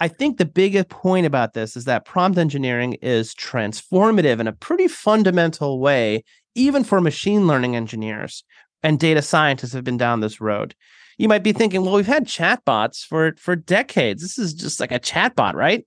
[0.01, 4.53] I think the biggest point about this is that prompt engineering is transformative in a
[4.53, 6.25] pretty fundamental way,
[6.55, 8.45] even for machine learning engineers
[8.83, 10.75] and data scientists have been down this road
[11.19, 14.23] you might be thinking, well, we've had chatbots for for decades.
[14.23, 15.85] This is just like a chatbot, right?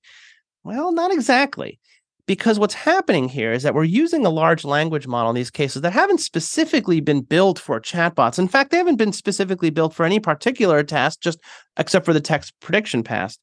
[0.63, 1.79] Well, not exactly.
[2.27, 5.81] Because what's happening here is that we're using a large language model in these cases
[5.81, 8.37] that haven't specifically been built for chatbots.
[8.37, 11.39] In fact, they haven't been specifically built for any particular task, just
[11.77, 13.39] except for the text prediction past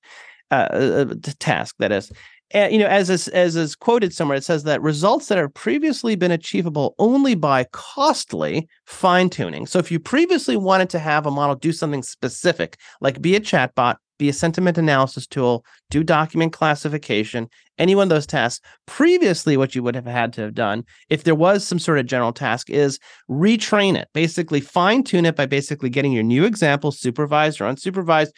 [0.51, 2.11] uh, uh, uh task that is.
[2.55, 6.17] you know as is, as is quoted somewhere it says that results that have previously
[6.17, 11.31] been achievable only by costly fine tuning so if you previously wanted to have a
[11.31, 16.53] model do something specific like be a chatbot be a sentiment analysis tool do document
[16.53, 20.85] classification any one of those tasks previously what you would have had to have done
[21.09, 22.99] if there was some sort of general task is
[23.31, 28.31] retrain it basically fine tune it by basically getting your new example supervised or unsupervised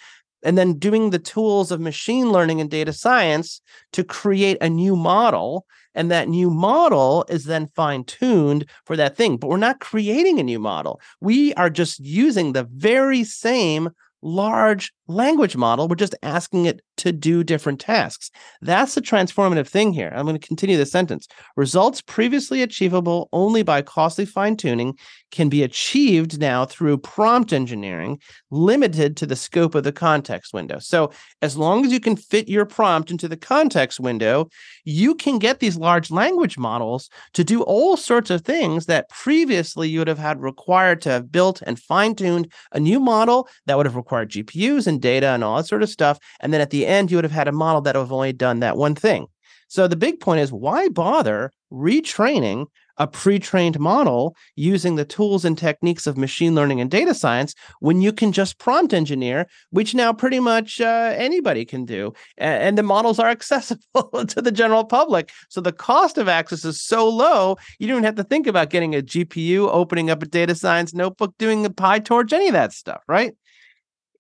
[0.43, 3.61] and then doing the tools of machine learning and data science
[3.93, 9.16] to create a new model and that new model is then fine tuned for that
[9.16, 13.91] thing but we're not creating a new model we are just using the very same
[14.22, 15.88] large language model.
[15.88, 18.30] We're just asking it to do different tasks.
[18.61, 20.12] That's the transformative thing here.
[20.14, 21.26] I'm going to continue the sentence.
[21.57, 24.96] Results previously achievable only by costly fine tuning
[25.30, 28.18] can be achieved now through prompt engineering,
[28.51, 30.78] limited to the scope of the context window.
[30.78, 34.48] So, as long as you can fit your prompt into the context window,
[34.84, 39.88] you can get these large language models to do all sorts of things that previously
[39.88, 43.76] you would have had required to have built and fine tuned a new model that
[43.76, 46.18] would have required GPUs and data and all that sort of stuff.
[46.40, 48.32] And then at the end, you would have had a model that would have only
[48.32, 49.26] done that one thing.
[49.68, 52.66] So the big point is why bother retraining
[52.97, 58.03] a pre-trained model using the tools and techniques of machine learning and data science when
[58.03, 62.82] you can just prompt engineer which now pretty much uh, anybody can do and the
[62.82, 67.57] models are accessible to the general public so the cost of access is so low
[67.78, 70.93] you don't even have to think about getting a gpu opening up a data science
[70.93, 73.34] notebook doing a pytorch any of that stuff right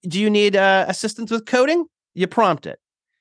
[0.02, 1.86] do you need uh, assistance with coding?
[2.14, 2.78] You prompt it.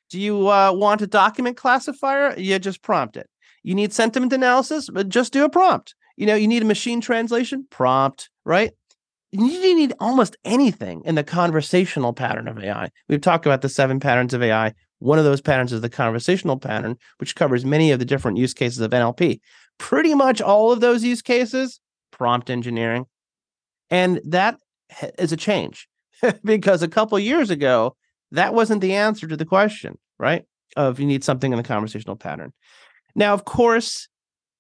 [0.10, 2.38] Do you uh, want a document classifier?
[2.38, 3.30] You just prompt it.
[3.64, 4.90] You need sentiment analysis?
[5.08, 5.94] Just do a prompt.
[6.18, 7.68] You know, you need a machine translation?
[7.70, 8.72] Prompt, right?
[9.32, 12.90] You need almost anything in the conversational pattern of AI.
[13.08, 14.74] We've talked about the seven patterns of AI.
[14.98, 18.54] One of those patterns is the conversational pattern, which covers many of the different use
[18.54, 19.40] cases of NLP.
[19.78, 21.80] Pretty much all of those use cases,
[22.12, 23.06] prompt engineering.
[23.92, 24.58] And that
[25.20, 25.88] is a change.
[26.44, 27.96] because a couple years ago,
[28.32, 30.46] that wasn't the answer to the question, right?
[30.76, 32.54] Of you need something in the conversational pattern.
[33.16, 34.08] Now, of course,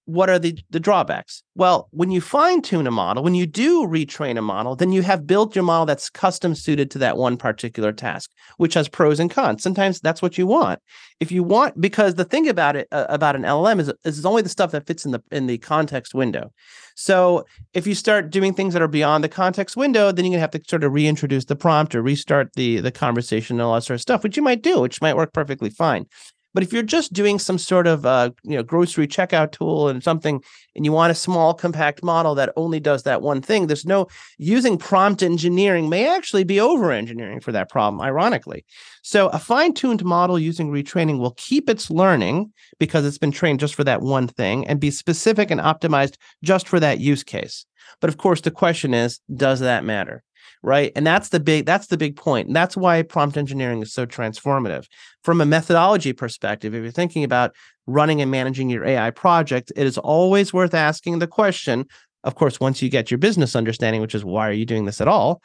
[0.10, 1.44] what are the, the drawbacks?
[1.54, 5.04] Well, when you fine tune a model, when you do retrain a model, then you
[5.04, 9.20] have built your model that's custom suited to that one particular task, which has pros
[9.20, 9.62] and cons.
[9.62, 10.80] Sometimes that's what you want.
[11.20, 14.42] If you want, because the thing about it uh, about an LLM is, is only
[14.42, 16.52] the stuff that fits in the in the context window.
[16.96, 17.46] So
[17.76, 20.52] if you start doing things that are beyond the context window, then you're gonna have
[20.52, 23.96] to sort of reintroduce the prompt or restart the the conversation and all that sort
[23.96, 26.08] of stuff, which you might do, which might work perfectly fine.
[26.54, 30.04] But if you're just doing some sort of uh, you know grocery checkout tool and
[30.04, 30.42] something,
[30.76, 34.08] and you want a small compact model that only does that one thing, there's no
[34.38, 38.02] using prompt engineering may actually be over engineering for that problem.
[38.02, 38.66] Ironically,
[39.02, 43.76] so a fine-tuned model using retraining will keep its learning because it's been trained just
[43.76, 47.66] for that one thing and be specific and optimized just for that use case.
[48.02, 50.24] But of course, the question is, does that matter?
[50.62, 50.92] Right?
[50.96, 54.06] And that's the big that's the big point and that's why prompt engineering is so
[54.06, 54.88] transformative.
[55.24, 57.56] From a methodology perspective if you're thinking about
[57.88, 61.86] running and managing your ai project it is always worth asking the question
[62.24, 65.02] of course once you get your business understanding which is why are you doing this
[65.02, 65.42] at all?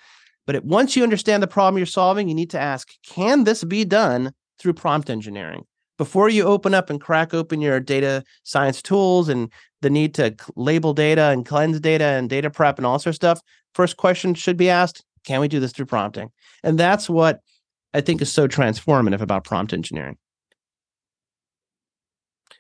[0.47, 3.63] But it, once you understand the problem you're solving you need to ask can this
[3.65, 5.65] be done through prompt engineering?
[5.97, 9.53] Before you open up and crack open your data science tools and
[9.85, 13.17] the need to label data and cleanse data and data prep and all sorts of
[13.17, 13.41] stuff
[13.75, 16.31] first question should be asked can we do this through prompting?
[16.63, 17.41] And that's what
[17.93, 20.17] i think is so transformative about prompt engineering.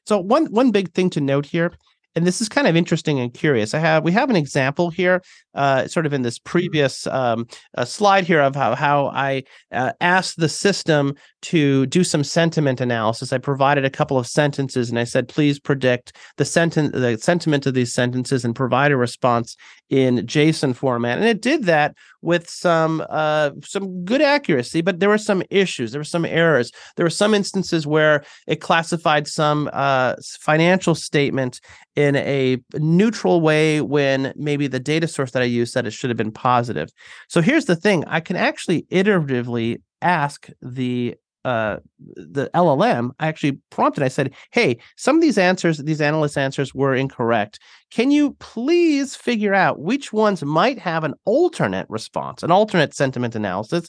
[0.07, 1.72] So one one big thing to note here
[2.15, 3.75] and this is kind of interesting and curious.
[3.75, 5.23] I have we have an example here,
[5.55, 7.47] uh, sort of in this previous um,
[7.77, 12.81] uh, slide here of how how I uh, asked the system to do some sentiment
[12.81, 13.33] analysis.
[13.33, 17.67] I provided a couple of sentences, and I said, "Please predict the sentence, the sentiment
[17.67, 19.57] of these sentences, and provide a response
[19.91, 25.09] in JSON format." And it did that with some uh, some good accuracy, but there
[25.09, 25.93] were some issues.
[25.93, 26.70] There were some errors.
[26.97, 31.61] There were some instances where it classified some uh, financial statement
[31.97, 36.11] in a neutral way when maybe the data source that I used said it should
[36.11, 36.91] have been positive.
[37.28, 43.59] So here's the thing: I can actually iteratively ask the uh, the LLM, I actually
[43.70, 44.03] prompted.
[44.03, 47.59] I said, "Hey, some of these answers, these analyst answers, were incorrect.
[47.90, 53.34] Can you please figure out which ones might have an alternate response, an alternate sentiment
[53.34, 53.88] analysis?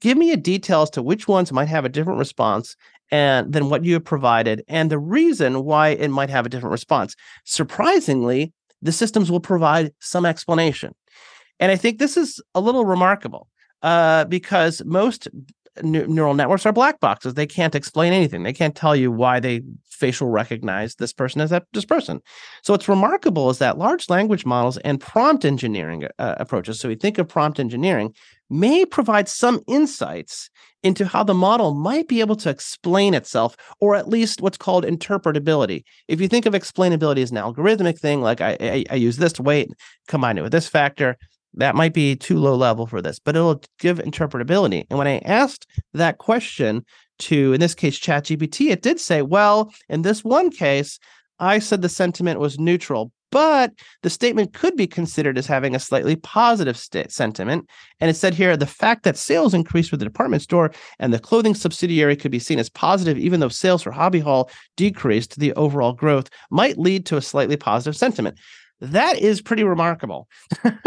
[0.00, 2.76] Give me a detail as to which ones might have a different response,
[3.10, 6.72] and than what you have provided, and the reason why it might have a different
[6.72, 10.94] response." Surprisingly, the systems will provide some explanation,
[11.58, 13.48] and I think this is a little remarkable
[13.82, 15.28] uh, because most
[15.82, 17.34] neural networks are black boxes.
[17.34, 18.42] They can't explain anything.
[18.42, 22.20] They can't tell you why they facial recognize this person as that this person.
[22.62, 26.80] So what's remarkable is that large language models and prompt engineering uh, approaches.
[26.80, 28.14] So we think of prompt engineering
[28.48, 30.50] may provide some insights
[30.82, 34.84] into how the model might be able to explain itself, or at least what's called
[34.84, 35.84] interpretability.
[36.08, 39.38] If you think of explainability as an algorithmic thing, like I, I, I use this
[39.38, 39.70] weight,
[40.08, 41.16] combine it with this factor,
[41.54, 44.84] that might be too low level for this, but it'll give interpretability.
[44.88, 46.84] And when I asked that question
[47.20, 50.98] to, in this case, ChatGPT, it did say, well, in this one case,
[51.38, 53.72] I said the sentiment was neutral, but
[54.02, 57.68] the statement could be considered as having a slightly positive st- sentiment.
[58.00, 61.18] And it said here the fact that sales increased with the department store and the
[61.18, 65.52] clothing subsidiary could be seen as positive, even though sales for Hobby Hall decreased, the
[65.54, 68.38] overall growth might lead to a slightly positive sentiment.
[68.80, 70.26] That is pretty remarkable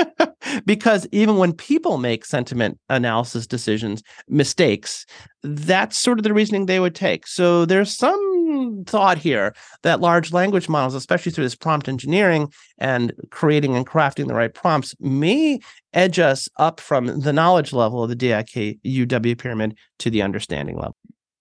[0.66, 5.06] because even when people make sentiment analysis decisions, mistakes,
[5.44, 7.28] that's sort of the reasoning they would take.
[7.28, 9.54] So there's some thought here
[9.84, 14.54] that large language models, especially through this prompt engineering and creating and crafting the right
[14.54, 15.60] prompts, may
[15.94, 20.96] edge us up from the knowledge level of the DIKUW pyramid to the understanding level.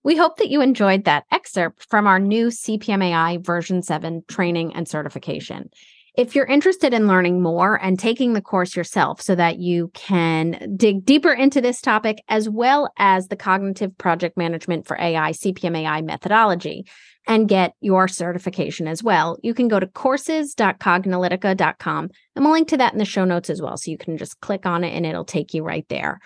[0.04, 4.88] We hope that you enjoyed that excerpt from our new CPMAI version 7 training and
[4.88, 5.70] certification.
[6.14, 10.74] If you're interested in learning more and taking the course yourself so that you can
[10.76, 16.04] dig deeper into this topic, as well as the cognitive project management for AI, CPMAI
[16.04, 16.84] methodology,
[17.26, 22.10] and get your certification as well, you can go to courses.cognilytica.com.
[22.36, 23.78] And we'll link to that in the show notes as well.
[23.78, 26.20] So you can just click on it and it'll take you right there.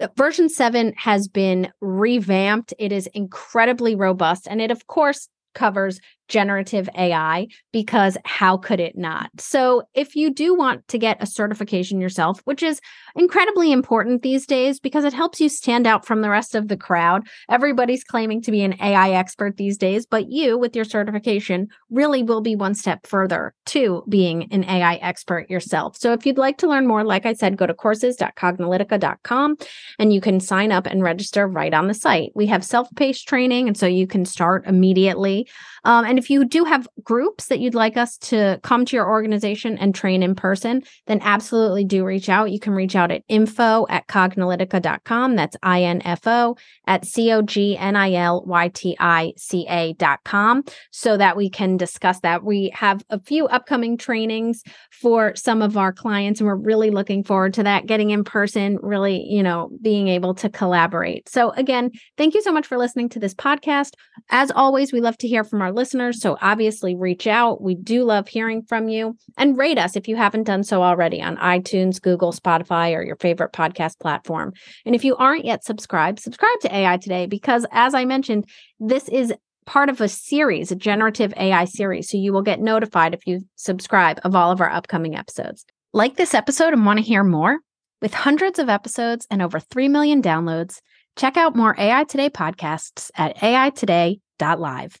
[0.00, 2.74] Uh, version 7 has been revamped.
[2.80, 4.48] It is incredibly robust.
[4.50, 6.00] And it, of course, covers
[6.30, 9.28] generative AI because how could it not?
[9.38, 12.80] So, if you do want to get a certification yourself, which is
[13.14, 16.76] incredibly important these days because it helps you stand out from the rest of the
[16.76, 21.68] crowd, everybody's claiming to be an AI expert these days, but you, with your certification,
[21.90, 25.96] really will be one step further to being an AI expert yourself.
[25.98, 29.56] So, if you'd like to learn more, like I said, go to courses.cognilytica.com
[29.98, 32.30] and you can sign up and register right on the site.
[32.36, 35.48] We have self paced training, and so you can start immediately.
[35.84, 39.08] Um, and if you do have groups that you'd like us to come to your
[39.08, 42.50] organization and train in person, then absolutely do reach out.
[42.50, 45.34] You can reach out at info at cognilytica.com.
[45.34, 46.56] That's I N F O
[46.86, 51.48] at C O G N I L Y T I C A.com so that we
[51.48, 52.44] can discuss that.
[52.44, 57.24] We have a few upcoming trainings for some of our clients, and we're really looking
[57.24, 61.30] forward to that, getting in person, really, you know, being able to collaborate.
[61.30, 63.94] So, again, thank you so much for listening to this podcast.
[64.28, 66.09] As always, we love to hear from our listeners.
[66.12, 67.62] So, obviously, reach out.
[67.62, 71.22] We do love hearing from you and rate us if you haven't done so already
[71.22, 74.52] on iTunes, Google, Spotify, or your favorite podcast platform.
[74.84, 78.46] And if you aren't yet subscribed, subscribe to AI Today because, as I mentioned,
[78.78, 79.32] this is
[79.66, 82.10] part of a series, a generative AI series.
[82.10, 85.64] So you will get notified if you subscribe of all of our upcoming episodes.
[85.92, 87.58] Like this episode and want to hear more?
[88.02, 90.80] With hundreds of episodes and over 3 million downloads,
[91.16, 94.96] check out more AI Today podcasts at aitoday.live.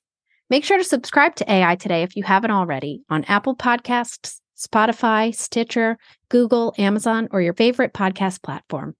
[0.50, 5.32] Make sure to subscribe to AI Today if you haven't already on Apple Podcasts, Spotify,
[5.32, 5.96] Stitcher,
[6.28, 8.96] Google, Amazon, or your favorite podcast platform.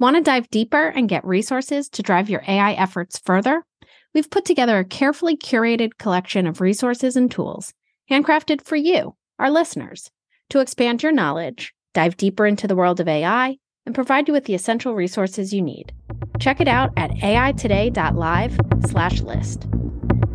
[0.00, 3.66] Want to dive deeper and get resources to drive your AI efforts further?
[4.14, 7.74] We've put together a carefully curated collection of resources and tools,
[8.10, 10.10] handcrafted for you, our listeners,
[10.48, 14.46] to expand your knowledge, dive deeper into the world of AI, and provide you with
[14.46, 15.92] the essential resources you need.
[16.40, 19.66] Check it out at aitoday.live/list.